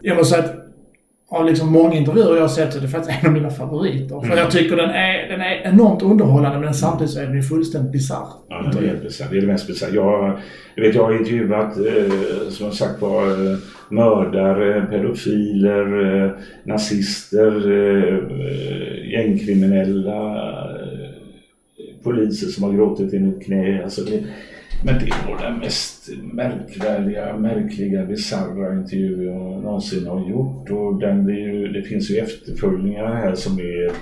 [0.00, 0.61] Jag måste säga att
[1.32, 4.16] av liksom många intervjuer jag har sett så är det faktiskt en av mina favoriter.
[4.16, 4.30] Mm.
[4.30, 7.92] För jag tycker den är, den är enormt underhållande men samtidigt så är den fullständigt
[7.92, 8.26] bisarr.
[8.48, 9.26] Ja, den är helt bisarr.
[9.30, 9.90] Det är det mest bisarra.
[9.94, 10.38] Jag,
[10.74, 16.30] jag, vet, jag har intervjuat, eh, som sagt var, eh, mördare, pedofiler, eh,
[16.64, 20.34] nazister, eh, eh gängkriminella,
[20.70, 23.82] eh, poliser som har gråtit i mitt knä.
[23.84, 24.22] Alltså det,
[24.84, 30.70] men det är nog den mest märkvärdiga, märkliga, bisarra intervju jag någonsin har gjort.
[30.70, 33.92] Och den det, ju, det finns ju efterföljningar här som är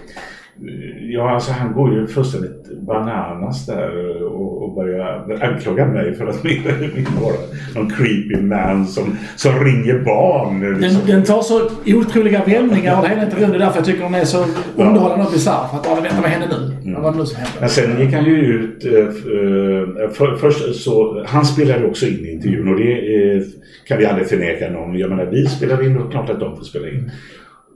[1.00, 6.44] Ja, alltså han går ju fullständigt bananas där och, och börjar anklaga mig för att
[6.44, 7.34] mer eller mindre vara
[7.74, 10.80] någon creepy man som, som ringer barn.
[10.80, 11.00] Liksom.
[11.00, 13.50] Den, den tar så otroliga vändningar hela intervjun.
[13.50, 14.44] Det är därför jag tycker den är så
[14.76, 15.68] underhållande och bisarr.
[15.68, 16.90] För att bara vänta, vad händer nu?
[16.90, 17.02] Mm.
[17.02, 17.60] Vad nu som händer?
[17.60, 18.84] Men sen gick han ju ut...
[18.84, 21.24] Eh, för, först så...
[21.26, 23.42] Han spelade också in i intervjun och det eh,
[23.88, 24.98] kan vi aldrig förneka någon.
[24.98, 27.10] Jag menar, vi spelar in och klart att de får spela in.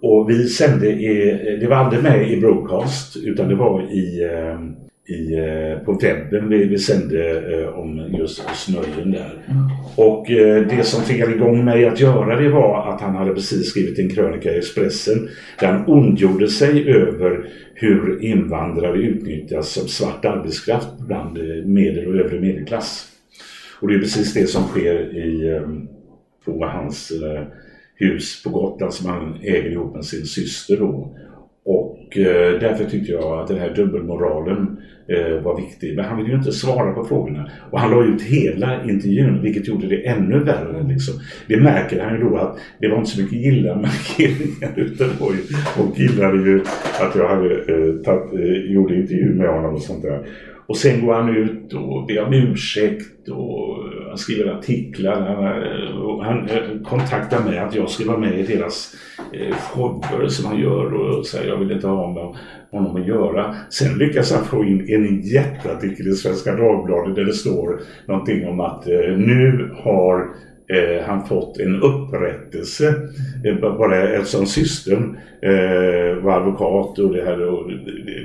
[0.06, 4.60] Och vi sände, i, det var aldrig med i broadcast utan det var i, eh,
[5.14, 9.44] i, eh, på webben vi, vi sände eh, om just snöjen där.
[9.46, 9.62] Mm.
[9.96, 10.26] Och
[10.68, 14.10] det som fick igång mig att göra det var att han hade precis skrivit en
[14.10, 15.28] krönika i Expressen
[15.60, 22.40] där han ondgjorde sig över hur invandrare utnyttjas som svart arbetskraft bland medel och övre
[22.40, 23.06] medelklass.
[23.80, 25.60] Och det är precis det som sker i,
[26.44, 27.12] på hans
[27.94, 31.16] hus på Gotland som han äger ihop med sin syster då.
[31.64, 34.76] Och eh, därför tyckte jag att den här dubbelmoralen
[35.08, 35.96] eh, var viktig.
[35.96, 37.50] Men han ville ju inte svara på frågorna.
[37.70, 40.82] Och han la ut hela intervjun vilket gjorde det ännu värre.
[40.88, 41.14] Liksom.
[41.48, 45.32] Det märker han ju då att det var inte så mycket gilla-markeringar utan det var
[45.32, 45.40] ju,
[45.82, 46.60] och gillade ju
[47.00, 50.26] att jag hade eh, tatt, eh, gjorde intervju med honom och sånt där.
[50.66, 53.78] Och sen går han ut och ber om ursäkt och
[54.14, 55.20] han skriver artiklar.
[55.20, 58.94] Han, eh, han eh, kontaktar mig att jag ska vara med i deras
[59.32, 62.36] eh, shower som han gör och säger jag vill inte ha med
[62.70, 63.54] honom att göra.
[63.70, 68.60] Sen lyckas han få in en jätteartikel i Svenska Dagbladet där det står någonting om
[68.60, 70.34] att eh, nu har
[70.68, 72.94] eh, han fått en upprättelse.
[73.44, 77.48] Eh, bara eftersom systern eh, var advokat och det här.
[77.48, 77.70] Och,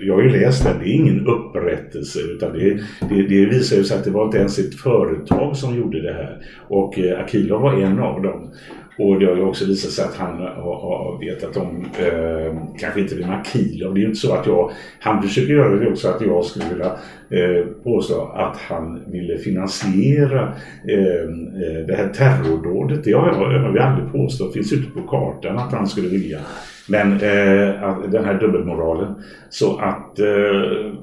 [0.02, 3.84] jag har ju läst det, det är ingen upprättelse utan det, det, det visar ju
[3.84, 6.38] sig att det var inte ens ett företag som gjorde det här.
[6.68, 8.52] Och eh, Akilov var en av dem.
[9.00, 13.00] Och det har ju också visat sig att han har, har vetat om, eh, kanske
[13.02, 16.08] inte vid Akilov, det är ju inte så att jag, han försöker göra det också
[16.08, 16.92] att jag skulle vilja
[17.30, 20.54] eh, påstå att han ville finansiera
[20.88, 21.24] eh,
[21.64, 23.04] eh det här terrordådet.
[23.04, 26.40] Det har jag, jag har aldrig påstått, finns ute på kartan att han skulle vilja.
[26.90, 29.16] Men eh, den här dubbelmoralen.
[29.50, 30.94] Så att eh,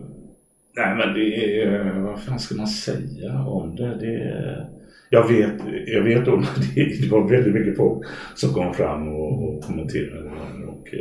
[0.76, 3.96] Nej men det är, vad fan ska man säga om det?
[4.00, 4.66] det är,
[5.11, 5.55] jag vet,
[5.87, 10.31] jag vet om att det var väldigt mycket folk som kom fram och, och kommenterade.
[10.31, 10.95] Och, och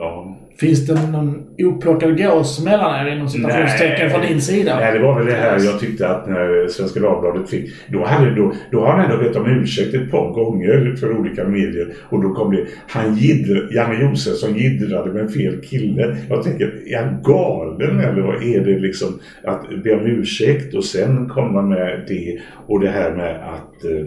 [0.00, 0.36] Ja.
[0.60, 4.76] Finns det någon oplockad gås mellan er inom citationstecken från din sida?
[4.76, 7.70] Nej, det var väl det här jag tyckte att när Svenska Dagbladet fick...
[7.88, 11.44] Då, hade, då, då har han ändå bett om ursäkt ett par gånger för olika
[11.44, 11.94] medier.
[12.08, 12.66] Och då kom det...
[12.88, 16.16] Han jiddr, Janne Josefsson jiddrade med fel kille.
[16.28, 19.08] Jag tänker, är han galen eller vad är det liksom?
[19.44, 24.06] Att be om ursäkt och sen komma med det och det här med att eh,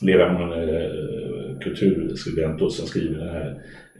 [0.00, 3.54] leva med en eh, kulturskribent då som skriver det här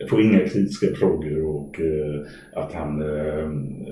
[0.08, 2.20] får inga kritiska frågor och eh,
[2.52, 3.44] att han eh,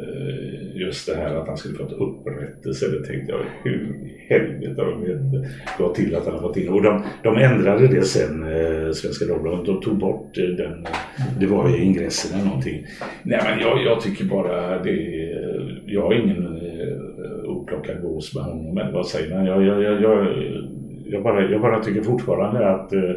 [0.02, 2.86] eh, just det här att han skulle fått upprättelse.
[2.88, 5.46] Det tänkte jag, hur i helvete har de
[5.78, 6.68] gått till att han har fått in?
[6.68, 9.66] Och de, de ändrade det sen, eh, Svenska Dagbladet.
[9.66, 10.86] De tog bort eh, den,
[11.40, 12.86] det var i ingressen eller någonting.
[13.22, 15.18] Nej men jag, jag tycker bara det
[15.86, 19.46] jag har ingen eh, oplockad gås med honom eller vad säger man?
[19.46, 20.26] Jag, jag, jag, jag,
[21.06, 23.10] jag, bara, jag bara tycker fortfarande att eh,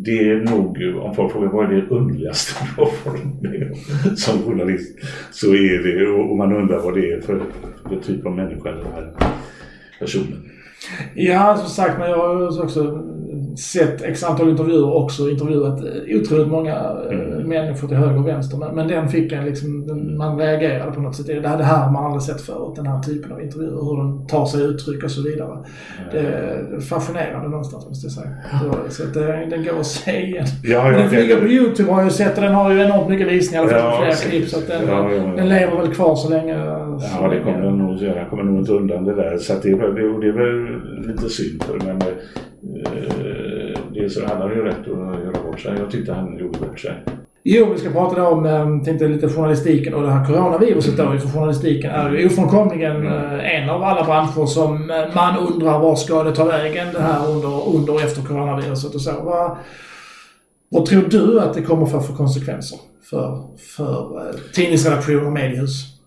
[0.00, 3.76] det är nog, om folk frågar vad är det underligaste du har varit med
[4.18, 4.98] som journalist,
[5.30, 7.40] så är det, och man undrar vad det är för,
[7.88, 9.12] för typ av människa den här
[9.98, 10.50] personen.
[11.14, 13.04] Ja, som sagt, men jag har också
[13.58, 16.74] sett x antal intervjuer också intervjuat otroligt många
[17.10, 17.48] eh, mm.
[17.48, 18.58] människor till höger och vänster.
[18.58, 21.26] Men, men den fick en liksom, den, man reagerade på något sätt.
[21.26, 23.70] Det, här har man aldrig sett förut, den här typen av intervjuer.
[23.70, 25.52] Hur den tar sig uttryck och så vidare.
[25.52, 25.64] Mm.
[26.12, 28.30] Det är fascinerande någonstans måste jag säga.
[28.88, 29.14] Så att
[29.50, 30.46] den går att se igen.
[30.62, 33.28] Ja, men den ligger på YouTube har jag sett och den har ju enormt mycket
[33.28, 33.62] visningar.
[33.62, 34.48] I alla fall flera klipp.
[34.48, 36.54] Så att den, ja, ja, den lever väl kvar så länge.
[37.00, 38.24] Så ja, det kommer den nog göra.
[38.24, 39.36] Kommer nog inte undan det där.
[39.38, 43.27] Så det, det, det är väl lite synd för men eh,
[44.10, 45.78] så hade han ju rätt att göra bort sig.
[45.78, 47.04] Jag tyckte han gjorde bort sig.
[47.42, 51.12] Jo, vi ska prata då om eh, tänkte lite journalistiken och det här coronaviruset mm.
[51.12, 51.18] då.
[51.18, 53.12] För journalistiken är ju ofrånkomligen mm.
[53.12, 57.00] Eh, en av alla branscher som eh, man undrar var ska det ta vägen det
[57.00, 59.12] här under, under och efter coronaviruset och så.
[59.22, 59.56] Vad,
[60.68, 62.78] vad tror du att det kommer få för konsekvenser
[63.10, 63.42] för,
[63.76, 65.97] för tidningsredaktioner och mediehus?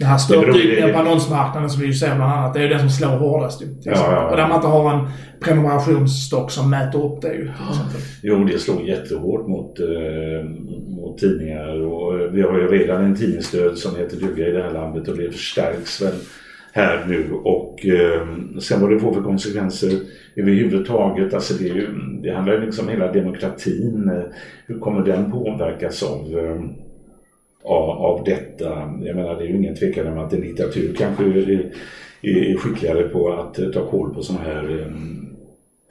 [0.00, 2.80] Den här störtdykningen på annonsmarknaden som vi ju ser bland annat, det är ju den
[2.80, 3.66] som slår hårdast ju.
[3.82, 5.08] Ja, ja, Och där man inte har en
[5.40, 7.50] prenumerationsstock som mäter upp det ju.
[8.22, 10.44] Jo, det slår jättehårt mot, eh,
[10.88, 14.62] mot tidningar och eh, vi har ju redan en tidningsstöd som heter duga i det
[14.62, 16.14] här landet och det förstärks väl
[16.72, 18.26] här nu och eh,
[18.60, 19.90] sen vad det får för konsekvenser
[20.36, 21.34] överhuvudtaget.
[21.34, 21.88] Alltså det, ju,
[22.22, 24.10] det handlar ju liksom om hela demokratin.
[24.14, 24.22] Eh,
[24.66, 26.60] hur kommer den påverkas av eh,
[27.62, 28.68] av, av detta.
[29.02, 31.70] Jag menar det är ju ingen tvekan om att en diktatur kanske är,
[32.22, 34.92] är skickligare på att eh, ta koll på sådana här eh,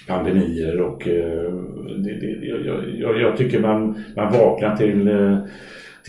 [0.08, 1.54] pandemier och eh,
[1.98, 5.10] det, det, jag, jag, jag, tycker man, man vaknar till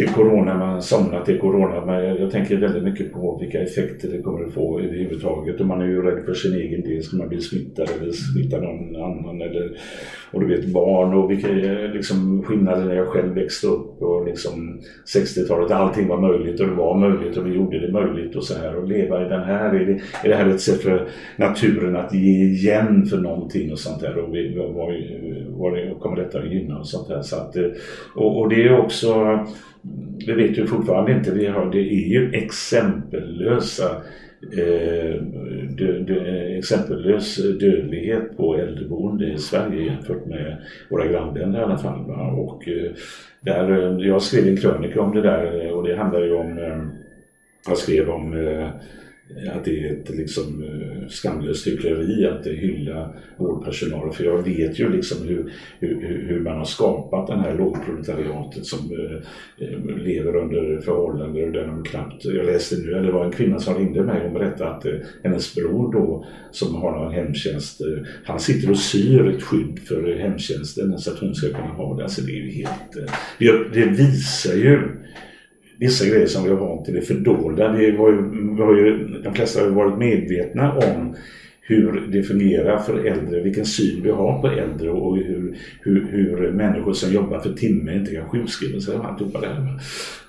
[0.01, 1.85] till corona, man somnar till corona.
[1.87, 5.61] Men jag, jag, tänker väldigt mycket på vilka effekter det kommer att få överhuvudtaget.
[5.61, 7.03] Och man är ju rädd för sin egen del.
[7.03, 9.43] Ska man bli smittad eller smitta någon annan?
[9.43, 9.79] Eller,
[10.31, 11.49] och du vet barn och vilka
[11.95, 14.81] liksom, skillnader när jag själv växte upp och liksom
[15.15, 15.71] 60-talet.
[15.71, 18.77] Allting var möjligt och det var möjligt och vi gjorde det möjligt och så här.
[18.77, 19.75] Och leva i den här.
[19.75, 23.79] Är det, är det här ett sätt för naturen att ge igen för någonting och
[23.79, 24.19] sånt där?
[24.19, 24.75] Och vi, vad,
[25.59, 27.23] vad kommer detta att gynna och sånt där?
[27.23, 27.67] Så att, eh,
[28.15, 29.41] och, och det är också
[30.27, 31.31] det vet vi fortfarande inte.
[31.31, 34.03] Vi har, det är ju exempellösa
[34.53, 35.23] eh,
[35.79, 40.57] dö, dö, eh, exempellös dödlighet på äldreboende i Sverige jämfört med
[40.91, 42.07] våra grannländer i alla fall.
[42.07, 42.31] Va?
[42.33, 42.93] Och, eh,
[43.41, 46.59] där, eh, jag skrev en krönika om det där eh, och det handlar ju om,
[46.59, 46.83] eh,
[47.69, 48.35] jag skrev om
[49.37, 54.13] Eh, att det är ett liksom, eh, skamlöst hyckleri att hylla vårdpersonal.
[54.13, 58.79] För jag vet ju liksom hur, hur, hur man har skapat det här lågproletariatet som
[58.79, 62.25] eh, eh lever under förhållanden där de knappt...
[62.25, 64.93] Jag läste nu, eller det var en kvinna som ringde mig och berättade att eh,
[65.23, 70.17] hennes bror då som har någon hemtjänst, eh, han sitter och syr ett skydd för
[70.17, 72.03] hemtjänsten så att hon ska kunna ha det.
[72.03, 72.97] Alltså det är ju helt...
[72.97, 74.81] Eh, det, det visar ju
[75.81, 77.73] vissa grejer som vi har vant till är fördolda.
[77.73, 78.23] Vi har ju,
[78.57, 81.15] vi har ju, de flesta har ju varit medvetna om
[81.61, 86.53] hur det fungerar för äldre, vilken syn vi har på äldre och hur, hur, hur
[86.53, 89.81] människor som jobbar för timme inte kan sjukskriva sig och alltihopa det här.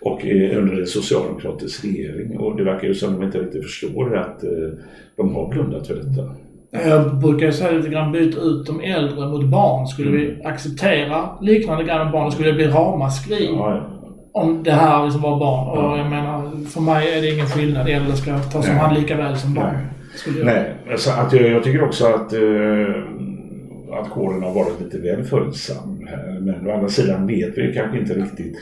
[0.01, 2.37] Och eh, under en socialdemokratisk regering.
[2.37, 4.49] Och det verkar ju som att de inte riktigt förstår att eh,
[5.17, 6.35] de har blundat för detta.
[6.71, 9.87] Jag brukar säga lite grann byta ut de äldre mot barn.
[9.87, 10.21] Skulle mm.
[10.21, 13.45] vi acceptera liknande grejer med barn skulle det bli ramaskri.
[13.45, 14.00] Ja, ja
[14.31, 15.77] om det här liksom var barn.
[15.77, 17.89] Och jag menar, för mig är det ingen skillnad.
[17.89, 19.77] Äldre ska tas om hand lika väl som barn.
[20.27, 20.73] Nej, Nej.
[20.91, 22.95] Alltså att jag, jag, tycker också att, uh,
[23.91, 26.39] att kåren har varit lite väl följsam här.
[26.39, 28.57] Men å andra sidan vet vi kanske inte riktigt.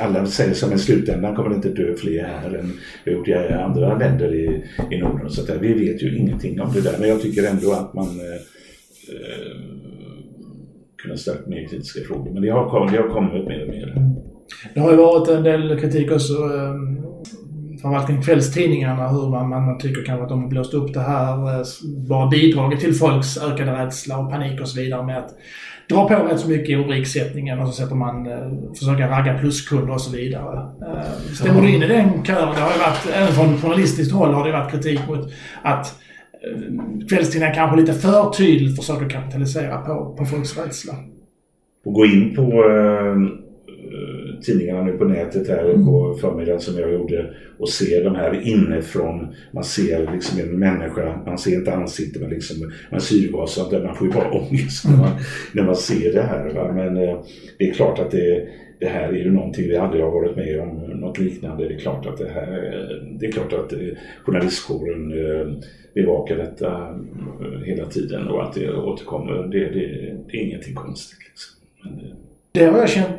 [0.00, 2.72] Alla säger som i slutändan kommer det inte dö fler här än
[3.04, 5.30] gjort i andra länder i, i Norden.
[5.30, 6.96] Så att, vi vet ju ingenting om det där.
[7.00, 8.40] Men jag tycker ändå att man uh,
[11.02, 12.32] kunde ställt mer kritiska frågor.
[12.32, 14.16] Men det har, det har kommit mer och mer.
[14.74, 16.96] Det har ju varit en del kritik också ehm,
[17.82, 21.58] framförallt kring kvällstidningarna hur man, man tycker kanske att de har blåst upp det här,
[21.58, 21.66] eh,
[22.08, 25.30] bara bidragit till folks ökade rädsla och panik och så vidare med att
[25.88, 29.94] dra på rätt så mycket i rubriksättningen och så sätter man, eh, försöka ragga pluskunder
[29.94, 30.70] och så vidare.
[30.82, 32.54] Eh, stämmer du in i den kören?
[32.54, 35.32] Det har ju varit, även från journalistiskt håll har det varit kritik mot
[35.62, 35.94] att
[37.08, 40.94] kvällstidningar kanske lite för tydligt försöker kapitalisera på, på folks rädsla.
[41.84, 42.64] Och gå in på
[44.42, 45.86] tidningarna nu på nätet här mm.
[45.86, 49.34] på förmiddagen som jag gjorde och ser de här inifrån.
[49.52, 53.94] Man ser liksom en människa, man ser inte ansiktet men liksom man syrgas och man
[53.94, 55.10] får ju bara ångest när man,
[55.52, 56.54] när man ser det här.
[56.54, 56.72] Va?
[56.72, 57.20] Men eh,
[57.58, 60.60] det är klart att det, det här är ju någonting vi aldrig har varit med
[60.60, 60.68] om,
[61.00, 61.68] något liknande.
[61.68, 62.48] Det är klart att det här,
[63.20, 63.78] det är klart att eh,
[64.24, 65.46] journalistkåren eh,
[65.94, 66.94] bevakar detta
[67.40, 69.32] eh, hela tiden och att det återkommer.
[69.34, 71.18] Det, det, det är ingenting konstigt.
[71.28, 71.56] Liksom.
[71.82, 72.16] Men,
[72.52, 73.16] det har jag känt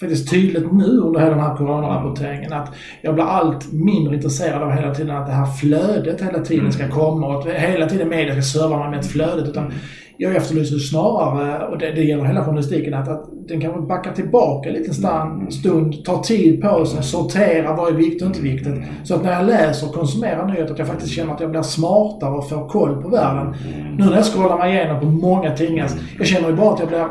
[0.00, 4.70] faktiskt tydligt nu under hela den här coronarapporteringen att jag blir allt mindre intresserad av
[4.70, 6.94] hela tiden att det här flödet hela tiden ska mm.
[6.94, 9.48] komma och att hela tiden media ska serva mig med ett flödet.
[9.48, 9.72] Utan
[10.18, 14.70] jag efterlyser snarare, och det, det gäller hela journalistiken, att, att den kan backa tillbaka
[14.70, 15.50] lite stan, mm.
[15.50, 18.74] stund, ta tid på sig, sortera vad är viktigt och inte viktigt.
[19.04, 21.62] Så att när jag läser och konsumerar nyheter att jag faktiskt känner att jag blir
[21.62, 23.54] smartare och får koll på världen.
[23.98, 26.88] Nu när jag scrollar mig igenom på många tidningar, jag känner ju bara att jag
[26.88, 27.06] blir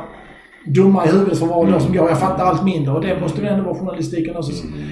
[0.66, 2.10] dumma i huvudet för varje dag som går.
[2.10, 4.52] Jag fattar allt mindre och det måste väl ändå vara journalistiken också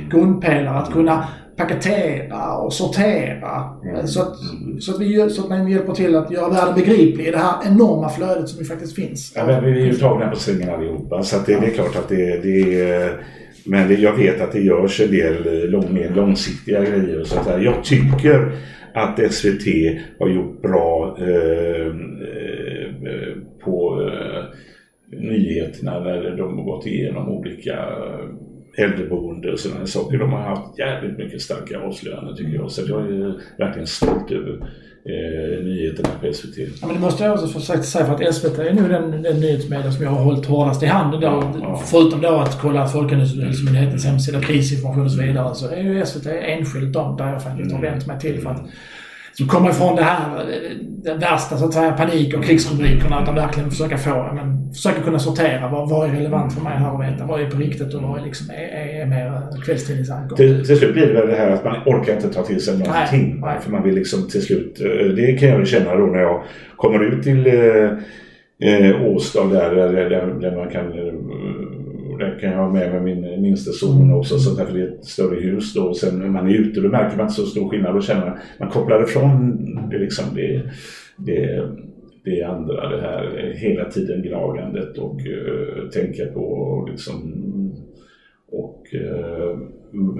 [0.09, 0.77] grundpelare.
[0.77, 3.69] Att kunna paketera och sortera.
[4.05, 4.36] Så att,
[4.79, 7.55] så att, vi, så att man hjälper till att göra världen begriplig i det här
[7.65, 9.33] enorma flödet som ju faktiskt finns.
[9.36, 12.09] Ja, men vi är ju tagna på svängen allihopa så det, det, är klart att
[12.09, 13.23] det, det är
[13.65, 17.21] men det, jag vet att det görs en del lång, mer långsiktiga grejer.
[17.21, 17.59] Och sånt där.
[17.59, 18.51] Jag tycker
[18.93, 19.65] att SVT
[20.19, 21.93] har gjort bra eh,
[23.63, 24.43] på eh,
[25.23, 27.86] nyheterna när de har gått igenom olika
[28.77, 30.17] äldreboende och sådana saker.
[30.17, 32.71] De har haft jävligt mycket starka avslöjanden tycker jag.
[32.71, 34.53] Så jag är verkligen stolt över
[35.05, 36.57] eh, nyheterna på SVT.
[36.57, 39.21] Ja, men det måste jag också få sagt säga för att SVT är nu den,
[39.21, 41.21] den nyhetsmedia som jag har hållit hårdast i handen.
[41.21, 41.83] Då, ja, ja.
[41.91, 46.93] Förutom då att kolla Folkhälsomyndighetens hemsida, krisinformation och så vidare, så är ju SVT enskilt
[46.93, 47.91] de där jag faktiskt har mm.
[47.91, 48.65] vänt mig till för att
[49.34, 50.46] som kommer ifrån det här,
[51.04, 53.24] den värsta så att säga, panik och krigsrubrikerna.
[53.24, 56.93] Utan verkligen försöka få, men, försöka kunna sortera vad, vad är relevant för mig här
[56.93, 57.26] och veta.
[57.26, 60.36] Vad är på riktigt och vad är, liksom, är, är, är mer kvällstidningsankor.
[60.36, 62.78] Till, till slut blir det väl det här att man orkar inte ta till sig
[62.78, 63.22] någonting.
[63.22, 63.60] Nej, nej.
[63.62, 66.43] För man vill liksom till slut, eh, det kan jag ju känna då när jag
[66.76, 67.89] kommer ut till eh,
[68.69, 70.91] eh Åstad där, där, där man kan
[72.21, 74.88] eh, där kan jag ha med mig min minsta son också, så därför det är
[74.88, 75.84] ett större hus då.
[75.84, 77.95] Och sen när man är ute då märker man inte så stor skillnad.
[77.95, 79.58] Då känner man, man kopplar ifrån
[79.91, 80.26] det liksom.
[80.36, 80.62] Det,
[81.17, 81.69] det,
[82.23, 87.34] det andra, det här hela tiden gnagandet och uh, tänka på och liksom
[88.52, 89.58] och, uh,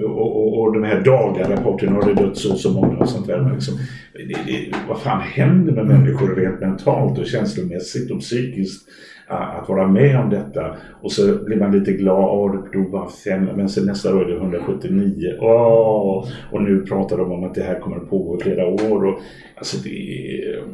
[0.02, 3.26] och, och, och, de här dagliga rapporterna, har det dött så så många och sånt
[3.26, 3.50] där.
[3.54, 3.74] Liksom,
[4.12, 8.88] det, det, vad fan händer med människor rent mentalt och känslomässigt och psykiskt?
[9.26, 10.76] att vara med om detta.
[11.02, 14.24] Och så blir man lite glad, åh det dog bara fem, men sen nästa år
[14.24, 15.36] är det 179.
[15.40, 16.28] Åh!
[16.52, 19.04] Och nu pratar de om att det här kommer att pågå i flera år.
[19.04, 19.20] Och,
[19.56, 20.64] alltså det är,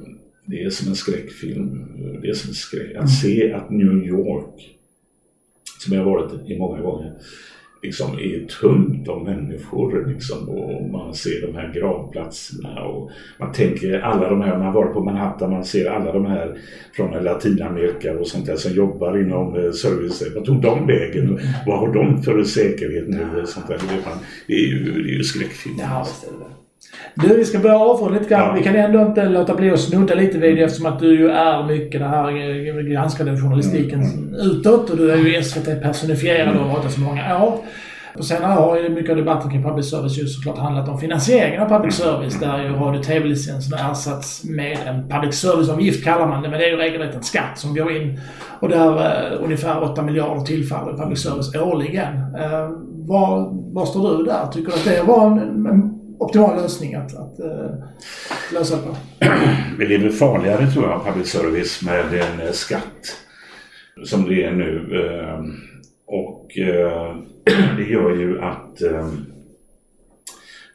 [0.44, 1.86] det är som en skräckfilm.
[2.22, 2.96] Det är som en skräck.
[2.96, 4.76] Att se att New York,
[5.78, 7.12] som jag har varit i många gånger,
[7.82, 14.00] liksom är tömt av människor liksom, och man ser de här gravplatserna och man tänker
[14.00, 16.58] alla de här, man har varit på Manhattan, man ser alla de här
[16.92, 20.22] från Latinamerika och sånt där som jobbar inom eh, service.
[20.34, 21.40] Vad tog de vägen?
[21.66, 23.46] Vad har de för säkerhet nu?
[23.46, 23.78] Sånt där.
[24.46, 25.76] Det, är ju, det är ju skräckfilm.
[25.78, 26.06] Ja,
[27.14, 28.48] du, vi ska börja avrunda lite grann.
[28.48, 28.52] Ja.
[28.52, 31.28] Vi kan ändå inte låta bli att snudda lite vid det eftersom att du ju
[31.28, 34.34] är mycket den här eh, granskade journalistiken mm.
[34.34, 37.58] utåt och du är ju SVT personifierad och har varit så många år.
[38.16, 41.62] På senare har ju mycket av debatten kring public service just såklart handlat om finansieringen
[41.62, 46.42] av public service där ju radio och tv-licensen ersatts med en public service-avgift kallar man
[46.42, 48.20] det, men det är ju regelrätt en skatt som går in
[48.60, 52.14] och där uh, ungefär 8 miljarder tillfaller public service årligen.
[52.14, 52.70] Uh,
[53.06, 54.46] var, var står du där?
[54.52, 57.84] Tycker du att det var en, en optimal lösning att, att uh,
[58.52, 58.96] lösa det på?
[59.78, 63.16] Vi lever farligare tror jag, public service med en eh, skatt
[64.04, 65.02] som det är nu.
[65.02, 65.54] Ehm,
[66.06, 67.16] och eh,
[67.76, 69.26] det gör ju att ehm,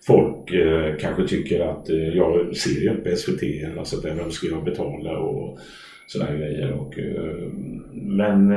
[0.07, 0.51] folk
[0.99, 3.43] kanske tycker att jag ser ju inte på SVT,
[3.77, 5.59] alltså där vem ska jag betala och
[6.07, 6.71] sådana grejer.
[6.71, 8.49] Och, ehm, men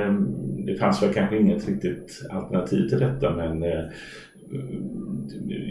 [0.66, 3.64] det fanns väl kanske inget riktigt alternativ till detta men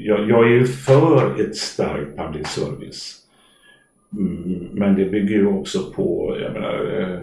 [0.05, 3.15] jag, jag, är ju för ett starkt public service.
[4.17, 7.19] Mm, men det bygger ju också på, jag menar, eh,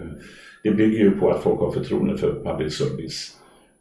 [0.63, 3.37] det bygger ju på att folk har förtroende för public service.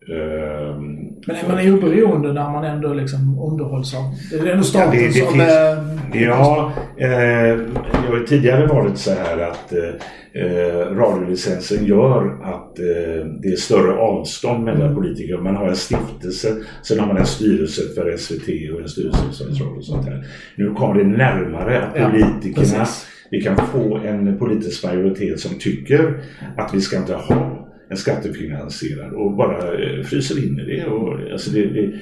[0.09, 4.03] Ehm, men är man oberoende när man ändå liksom underhålls av...
[4.31, 5.33] Det är ändå staten ja, det, det som...
[5.33, 13.27] Finns, ja, eh, det har tidigare varit så här att eh, radiolicensen gör att eh,
[13.43, 14.95] det är större avstånd mellan mm.
[14.95, 15.39] politiker.
[15.39, 19.33] Man har en stiftelse, sen har man en styrelse för SVT och en styrelse för
[19.33, 20.27] Sveriges Radio och sånt här.
[20.57, 22.87] Nu kommer det närmare att politikerna, ja,
[23.31, 26.23] vi kan få en politisk majoritet som tycker
[26.57, 27.54] att vi ska inte ha
[27.89, 30.85] en skattefinansierad och bara eh, fryser in i det.
[30.85, 31.93] Och, alltså det, det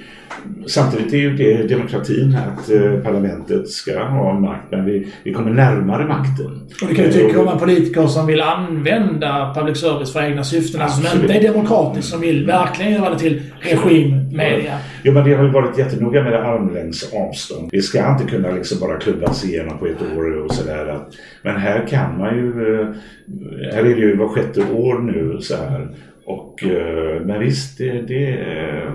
[0.66, 5.50] samtidigt är ju det demokratin att eh, parlamentet ska ha makt men vi, vi kommer
[5.50, 6.60] närmare makten.
[6.82, 10.44] Och det kan ju tycka om en politiker som vill använda public service för egna
[10.44, 14.78] syften, alltså som inte är demokratisk, som vill verkligen göra det till regimmedia.
[15.04, 17.68] Jo men det har ju varit jättenoga med det armlängds avstånd.
[17.72, 21.00] Det ska inte kunna liksom bara klubbas igenom på ett år och sådär.
[21.42, 22.88] Men här kan man ju, eh,
[23.72, 25.88] här är det ju var sjätte år nu så här.
[26.24, 28.92] Och, eh, men visst, det, det, eh,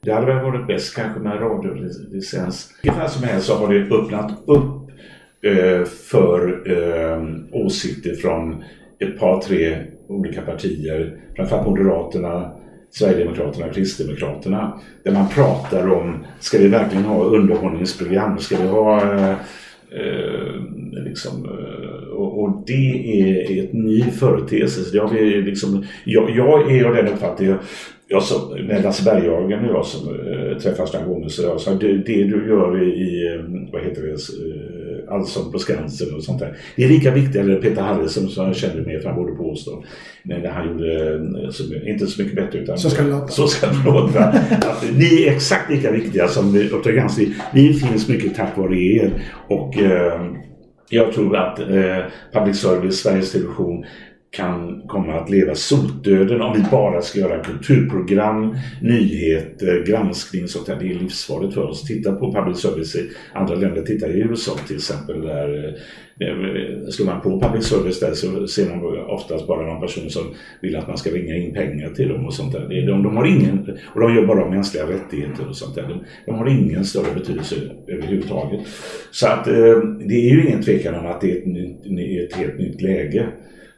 [0.00, 2.74] det hade väl varit bäst kanske med radiolicens.
[2.84, 4.74] Ungefär som helst så har det öppnat upp
[6.10, 6.62] för
[7.52, 8.64] åsikter från
[8.98, 9.76] ett par, tre
[10.08, 12.50] olika partier, framförallt Moderaterna,
[12.90, 14.80] Sverigedemokraterna och Kristdemokraterna.
[15.02, 18.38] Där man pratar om, ska vi verkligen ha underhållningsprogram?
[18.38, 19.30] Ska vi ha eh,
[19.90, 20.62] eh
[21.04, 24.84] liksom, eh, och, och, det är ett ny företeelse.
[24.84, 27.58] Så det har vi liksom, jag, jag är av den uppfattningen
[28.08, 31.60] jag så, när Lasse Berghagen och jag som, eh, äh, träffades den gången så jag
[31.60, 34.77] sa det, det du gör i, i eh, vad heter det, eh,
[35.10, 36.56] Allsång på Skansen och sånt där.
[36.76, 39.84] Det är lika viktigt, eller Peter Harrison som jag kände med från både påstå.
[40.22, 43.28] När han gjorde, eh, så, inte så mycket bättre utan Så ska det låta.
[43.28, 44.24] Så ska det låta.
[44.24, 47.34] att ni är exakt lika viktiga som Uppdrag granskning.
[47.52, 49.12] Ni finns mycket tack vare er.
[49.48, 50.20] Och eh,
[50.90, 53.84] jag tror att eh, public service, Sveriges Television
[54.30, 60.76] kan komma att leva sotdöden om vi bara ska göra kulturprogram, nyheter, granskning sånt där.
[60.80, 61.82] Det är livsfarligt för oss.
[61.82, 63.82] Titta på public service i andra länder.
[63.82, 65.20] Titta i USA till exempel.
[65.22, 65.74] Där,
[66.20, 70.22] eh, slår man på public service där så ser man oftast bara någon person som
[70.62, 72.68] vill att man ska ringa in pengar till dem och sånt där.
[72.68, 75.82] De, de har ingen, och de gör bara mänskliga rättigheter och sånt där.
[75.82, 77.54] De, de har ingen större betydelse
[77.86, 78.60] överhuvudtaget.
[79.10, 82.58] Så att eh, det är ju ingen tvekan om att det är ett, ett helt
[82.58, 83.28] nytt läge.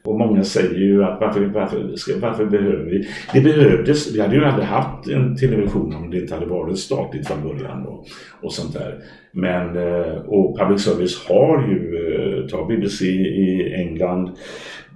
[0.04, 3.08] Och många säger ju att varför, varför, ska, varför behöver vi?
[3.32, 4.14] Det behövdes.
[4.14, 7.86] Vi hade ju aldrig haft en television om det inte hade varit statligt från början
[7.86, 8.06] och,
[8.42, 8.98] och sånt där.
[9.32, 14.30] Men, eh, och public service har ju, eh, ta BBC i England,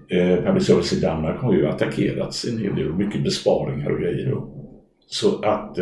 [0.09, 4.00] eh, public service i Danmark har ju attackerats en hel del och mycket besparingar och
[4.00, 4.34] grejer.
[5.07, 5.78] Så att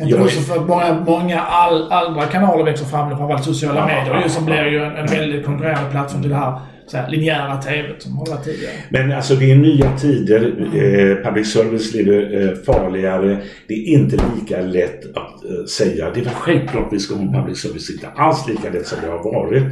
[0.00, 4.44] inte också för många, många all, andra kanaler växer fram, framförallt sociala medier, ja, som
[4.44, 8.18] blir ju en, en väldigt konkurrerande plattform till det här så här, linjära TV som
[8.18, 8.72] har varit tidigare.
[8.88, 10.42] Men alltså det är nya tider.
[10.60, 13.42] Eh, public service lever eh, farligare.
[13.68, 16.10] Det är inte lika lätt att eh, säga.
[16.14, 17.90] Det är väl självklart vi ska ha en public service.
[17.90, 19.62] Inte alls lika lätt som det har varit.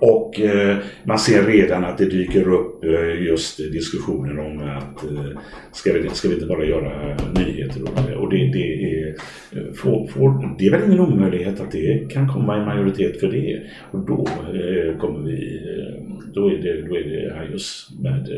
[0.00, 5.40] Och eh, man ser redan att det dyker upp eh, just diskussioner om att eh,
[5.72, 7.82] ska, vi, ska vi inte bara göra nyheter?
[7.82, 9.08] Och, och det, det, är,
[9.52, 13.26] eh, får, får, det är väl ingen omöjlighet att det kan komma en majoritet för
[13.26, 13.62] det.
[13.90, 16.02] Och då eh, kommer vi, eh,
[16.34, 18.28] då är det, då är det just med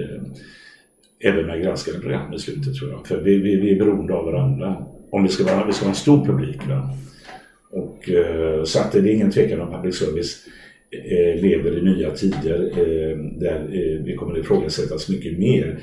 [1.24, 3.06] även med granskade program i slutet tror jag.
[3.06, 4.86] För vi, vi, vi är beroende av varandra.
[5.10, 6.68] Om vi ska vara, vi ska vara en stor publik.
[6.68, 6.90] Va?
[7.72, 8.10] Och,
[8.64, 10.46] så att det är ingen tvekan om public service
[10.92, 15.78] Eh, lever i nya tider eh, där eh, vi kommer att ifrågasättas mycket mer.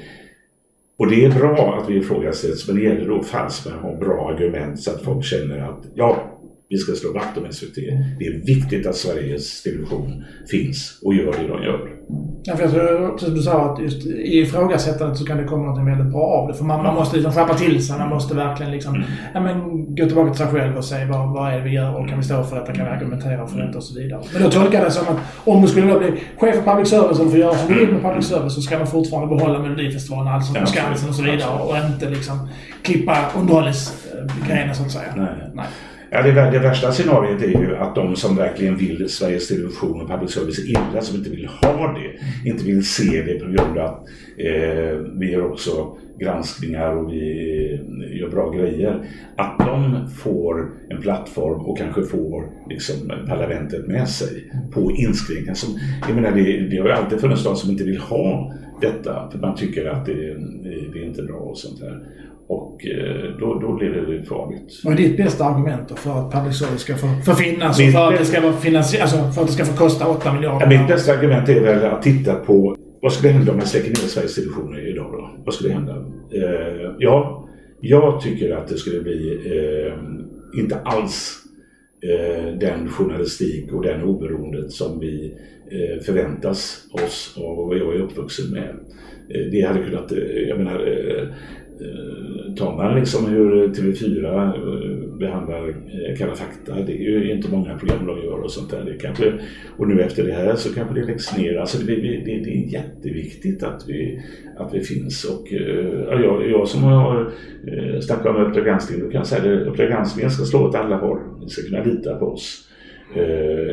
[0.98, 3.96] Och det är bra att vi ifrågasätts men det gäller då falskt med att ha
[3.96, 6.37] bra argument så att folk känner att ja,
[6.70, 7.76] vi ska slå vakt om SVT.
[8.20, 11.98] Det är viktigt att Sveriges Television finns och gör det de gör.
[12.44, 15.66] Ja, för jag tror som du sa att just i ifrågasättandet så kan det komma
[15.66, 16.54] något väldigt bra av det.
[16.54, 18.00] För man, man måste liksom skärpa till sig.
[18.00, 19.08] Man måste verkligen liksom, mm.
[19.34, 22.02] ja, men, gå tillbaka till sig själv och säga vad, vad är det vi gör
[22.02, 22.74] och kan vi stå för detta?
[22.74, 24.22] Kan vi argumentera för detta och så vidare.
[24.34, 27.20] Men då tolkar det som att om du skulle då bli chef för public service
[27.20, 30.34] och få göra som du vill med public service så ska man fortfarande behålla Melodifestivalen,
[30.34, 32.50] Allsång på Skansen och så vidare och inte liksom
[32.82, 35.14] klippa underhållningsgrejerna så att säga.
[35.16, 35.52] Nej.
[35.54, 35.66] Nej.
[36.12, 40.10] Ja, det, det, värsta scenariot är ju att de som verkligen vill Sveriges Television och
[40.10, 43.86] public service illa, som inte vill ha det, inte vill se det på grund av
[43.86, 49.06] att eh, vi gör också granskningar och vi eh, gör bra grejer.
[49.36, 52.96] Att de får en plattform och kanske får liksom,
[53.28, 55.54] parlamentet med sig på inskränkningar.
[55.54, 59.30] Som, jag menar, det, det har ju alltid funnits de som inte vill ha detta
[59.32, 60.38] för man tycker att det, eh,
[60.94, 62.04] det är inte bra och sånt där.
[62.48, 64.82] Och eh, då, då blir det farligt.
[64.84, 68.14] Vad är ditt bästa argument för att public service ska få, få finnas och för
[68.14, 70.66] att, det ska vara alltså för att det ska få kosta 8 miljarder?
[70.66, 73.88] Ja, mitt bästa argument är väl att titta på vad skulle hända om man släcker
[73.88, 75.30] ner Sveriges Televisioner idag då?
[75.46, 75.96] Vad skulle hända?
[76.32, 77.48] Eh, ja,
[77.82, 79.94] jag tycker att det skulle bli eh,
[80.60, 81.44] inte alls
[82.02, 85.34] eh, den journalistik och den oberoendet som vi
[85.72, 88.70] eh, förväntas oss av vad jag är uppvuxen med.
[89.30, 90.12] Eh, det hade kunnat,
[90.48, 90.80] jag menar,
[91.82, 97.52] Eh, tar man liksom hur TV4 eh, behandlar eh, Kalla fakta, det är ju inte
[97.52, 98.84] många program de gör och sånt där.
[98.86, 99.34] Det kanske,
[99.78, 101.58] och nu efter det här så kanske det läggs ner.
[101.58, 104.22] Alltså det, det, det är jätteviktigt att vi,
[104.58, 105.24] att vi finns.
[105.26, 105.48] Och
[106.08, 107.32] ja, jag, jag som har
[108.02, 110.98] snackat om Uppdrag granskning, då kan jag säga att Uppdrag granskningen ska slå åt alla
[110.98, 111.20] håll.
[111.42, 112.70] Ni ska kunna lita på oss.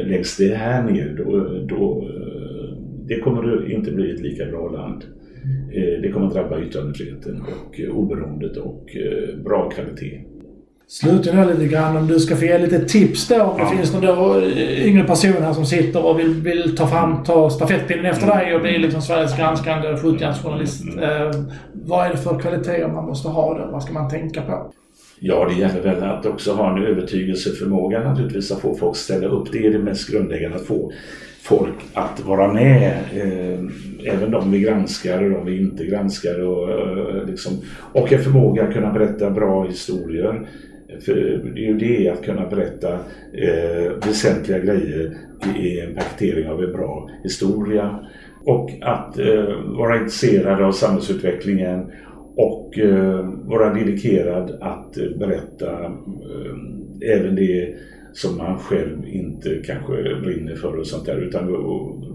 [0.05, 2.11] Läggs det här ner då, då
[3.09, 5.05] det kommer inte bli ett lika bra land.
[5.73, 10.21] Eh, det kommer att drabba yttrandefriheten och eh, oberoendet och eh, bra kvalitet.
[10.89, 13.43] Slutligen lite grann om du ska få ge lite tips då.
[13.43, 13.69] Om det ja.
[13.69, 14.43] finns några
[14.85, 18.39] yngre personer här som sitter och vill, vill ta fram, ta stafettpinnen efter mm.
[18.39, 20.83] dig och bli liksom Sveriges granskande 70-journalist.
[20.83, 20.99] Mm.
[20.99, 21.35] Eh,
[21.73, 23.71] vad är det för kvaliteter man måste ha då?
[23.73, 24.73] Vad ska man tänka på?
[25.27, 29.27] Ja, det gäller väl att också ha en övertygelseförmåga naturligtvis, att få folk att ställa
[29.27, 29.53] upp.
[29.53, 30.93] Det är det mest grundläggande, att få
[31.43, 32.93] folk att vara med.
[33.15, 33.59] Eh,
[34.13, 36.41] även de vi granskar och de vi inte granskar.
[36.41, 37.53] Och, eh, liksom,
[37.93, 40.49] och en förmåga att kunna berätta bra historier.
[41.01, 41.15] För
[41.55, 42.93] det är ju det, att kunna berätta
[43.33, 45.17] eh, väsentliga grejer
[45.59, 47.99] i en paketering av en bra historia.
[48.45, 51.91] Och att eh, vara intresserad av samhällsutvecklingen
[52.37, 57.75] och eh, vara dedikerad att eh, berätta eh, även det
[58.13, 61.49] som man själv inte kanske brinner för och sånt där utan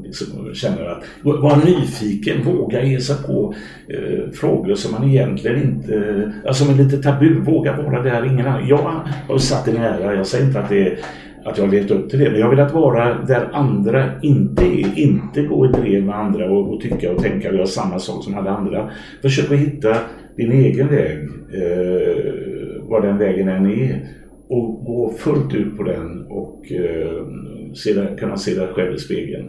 [0.03, 3.53] liksom känner att vara nyfiken, våga ge sig på
[3.87, 8.47] eh, frågor som man egentligen inte, alltså som är lite tabu, våga vara där ingen
[8.47, 8.67] annan.
[8.67, 10.99] Jag har satt en ära, jag säger inte att det är
[11.45, 12.29] att jag har levt upp till det.
[12.29, 14.99] Men jag har velat vara där andra inte är.
[14.99, 18.23] Inte gå i drev med andra och, och tycka och tänka och göra samma sak
[18.23, 18.89] som alla andra.
[19.21, 19.97] Försök att hitta
[20.35, 21.17] din egen väg,
[21.53, 24.07] eh, vad den vägen än är
[24.49, 27.25] och gå fullt ut på den och eh,
[27.73, 29.45] se där, kunna se dig själv i spegeln.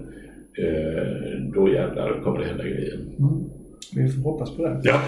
[0.59, 2.95] Eh, då jävlar kommer det hända grejer.
[2.95, 3.60] Mm.
[3.95, 4.81] Vi får hoppas på det.
[4.83, 5.01] Ja.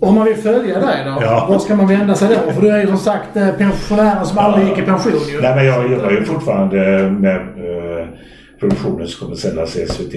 [0.00, 1.46] Om man vill följa dig då, ja.
[1.50, 2.52] var ska man vända sig då?
[2.52, 5.40] För du är ju som sagt eh, pensionären som aldrig gick i pension ju.
[5.40, 8.06] Nej, men jag jobbar ju fortfarande med eh,
[8.60, 10.14] produktionen som kommer sändas i SVT.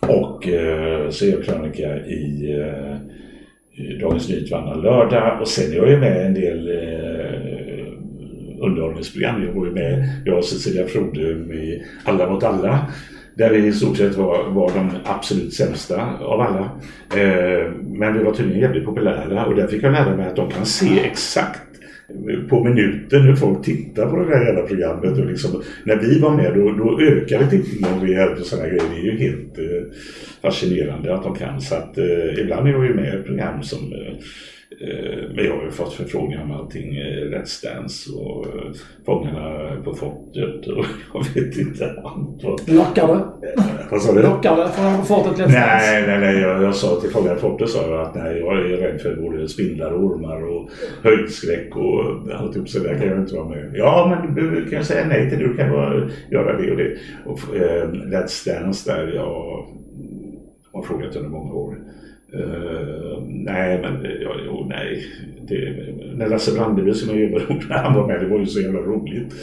[0.00, 5.76] Och eh, så är jag krönika i eh, Dagens Nyheter varannan lördag och sen är
[5.76, 7.50] jag ju med en del eh,
[8.60, 9.42] underhållningsprogram.
[9.44, 12.86] Jag var ju med, jag och Cecilia Frodum i Alla mot alla.
[13.40, 16.70] Där vi i stort sett var, var de absolut sämsta av alla.
[17.22, 20.50] Eh, men vi var tydligen jävligt populära och där fick jag lära mig att de
[20.50, 21.60] kan se exakt
[22.48, 25.18] på minuten hur folk tittar på det här jävla programmet.
[25.18, 28.84] Och liksom, när vi var med då, då ökade tittningen rejält och sådana grejer.
[28.94, 29.96] Det är ju helt eh,
[30.42, 31.60] fascinerande att de kan.
[31.60, 33.92] Så att eh, ibland är jag ju med i program som
[34.69, 34.69] Eh,
[35.34, 38.72] men jag har ju fått förfrågningar om allting, eh, Let's Dance och eh,
[39.06, 42.68] Fångarna på fortet och jag vet inte allt.
[42.68, 43.24] Lockar det?
[43.90, 44.22] Vad sa du?
[44.22, 45.58] Lockar det från fortet Let's Dance?
[45.58, 46.40] Nej, nej, nej.
[46.40, 49.16] Jag, jag sa till Fångarna på fortet sa jag att nej, jag är rädd för
[49.16, 50.70] både spindlar och ormar och
[51.02, 53.70] höjdskräck och alltihop så där kan jag inte vara med.
[53.74, 55.44] Ja, men du kan säga nej till det.
[55.44, 56.96] Du kan bara göra det och det.
[57.26, 59.66] Och eh, Let's Dance där jag
[60.72, 61.76] har frågat under många år.
[62.34, 65.02] Uh, nej, men ja, jo, nej.
[65.48, 65.74] Det,
[66.16, 69.34] när Lasse Brandeby som överord, när han var med, det var ju så jävla roligt.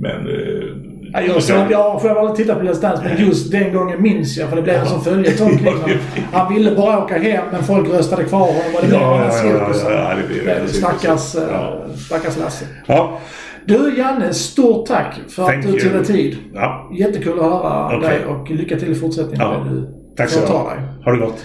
[0.00, 0.26] Men...
[0.26, 0.76] Uh,
[1.14, 4.02] Ja, jag, så, ja, för jag var titta på Let's Dance, men just den gången
[4.02, 5.90] minns jag för det blev en sån följetong honom.
[6.32, 8.62] Han ville bara åka hem, men folk röstade kvar honom.
[8.74, 10.68] Och det blev Ja, ja, ja, ja, det blir det.
[10.68, 11.82] Stackars, eh, Ja.
[11.96, 12.64] stackars Lasse.
[12.86, 13.18] ja,
[13.64, 16.36] Du Janne, stort tack för Thank att du tog dig tid.
[16.54, 16.90] ja.
[16.98, 18.08] Jättekul att höra Okej.
[18.08, 19.66] dig och lycka till i fortsättningen Ja.
[19.70, 20.54] du Tack så mycket.
[20.54, 20.78] dig.
[21.04, 21.44] Ha det gott.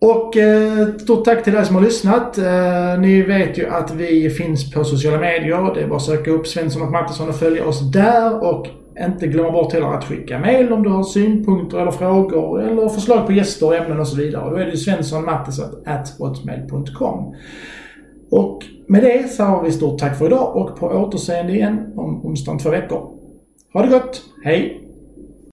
[0.00, 2.38] Och eh, stort tack till er som har lyssnat.
[2.38, 5.74] Eh, ni vet ju att vi finns på sociala medier.
[5.74, 8.44] Det är bara att söka upp Svensson och Mattisson och följa oss där.
[8.44, 8.66] Och
[9.06, 13.26] inte glömma bort heller att skicka mail om du har synpunkter eller frågor eller förslag
[13.26, 14.50] på gäster och ämnen och så vidare.
[14.50, 17.34] Då är det ju svenssonmattisson.hotmail.com.
[18.30, 22.26] Och med det så har vi stort tack för idag och på återseende igen om
[22.26, 23.10] onsdagen två veckor.
[23.72, 24.22] Ha det gott!
[24.44, 24.87] Hej!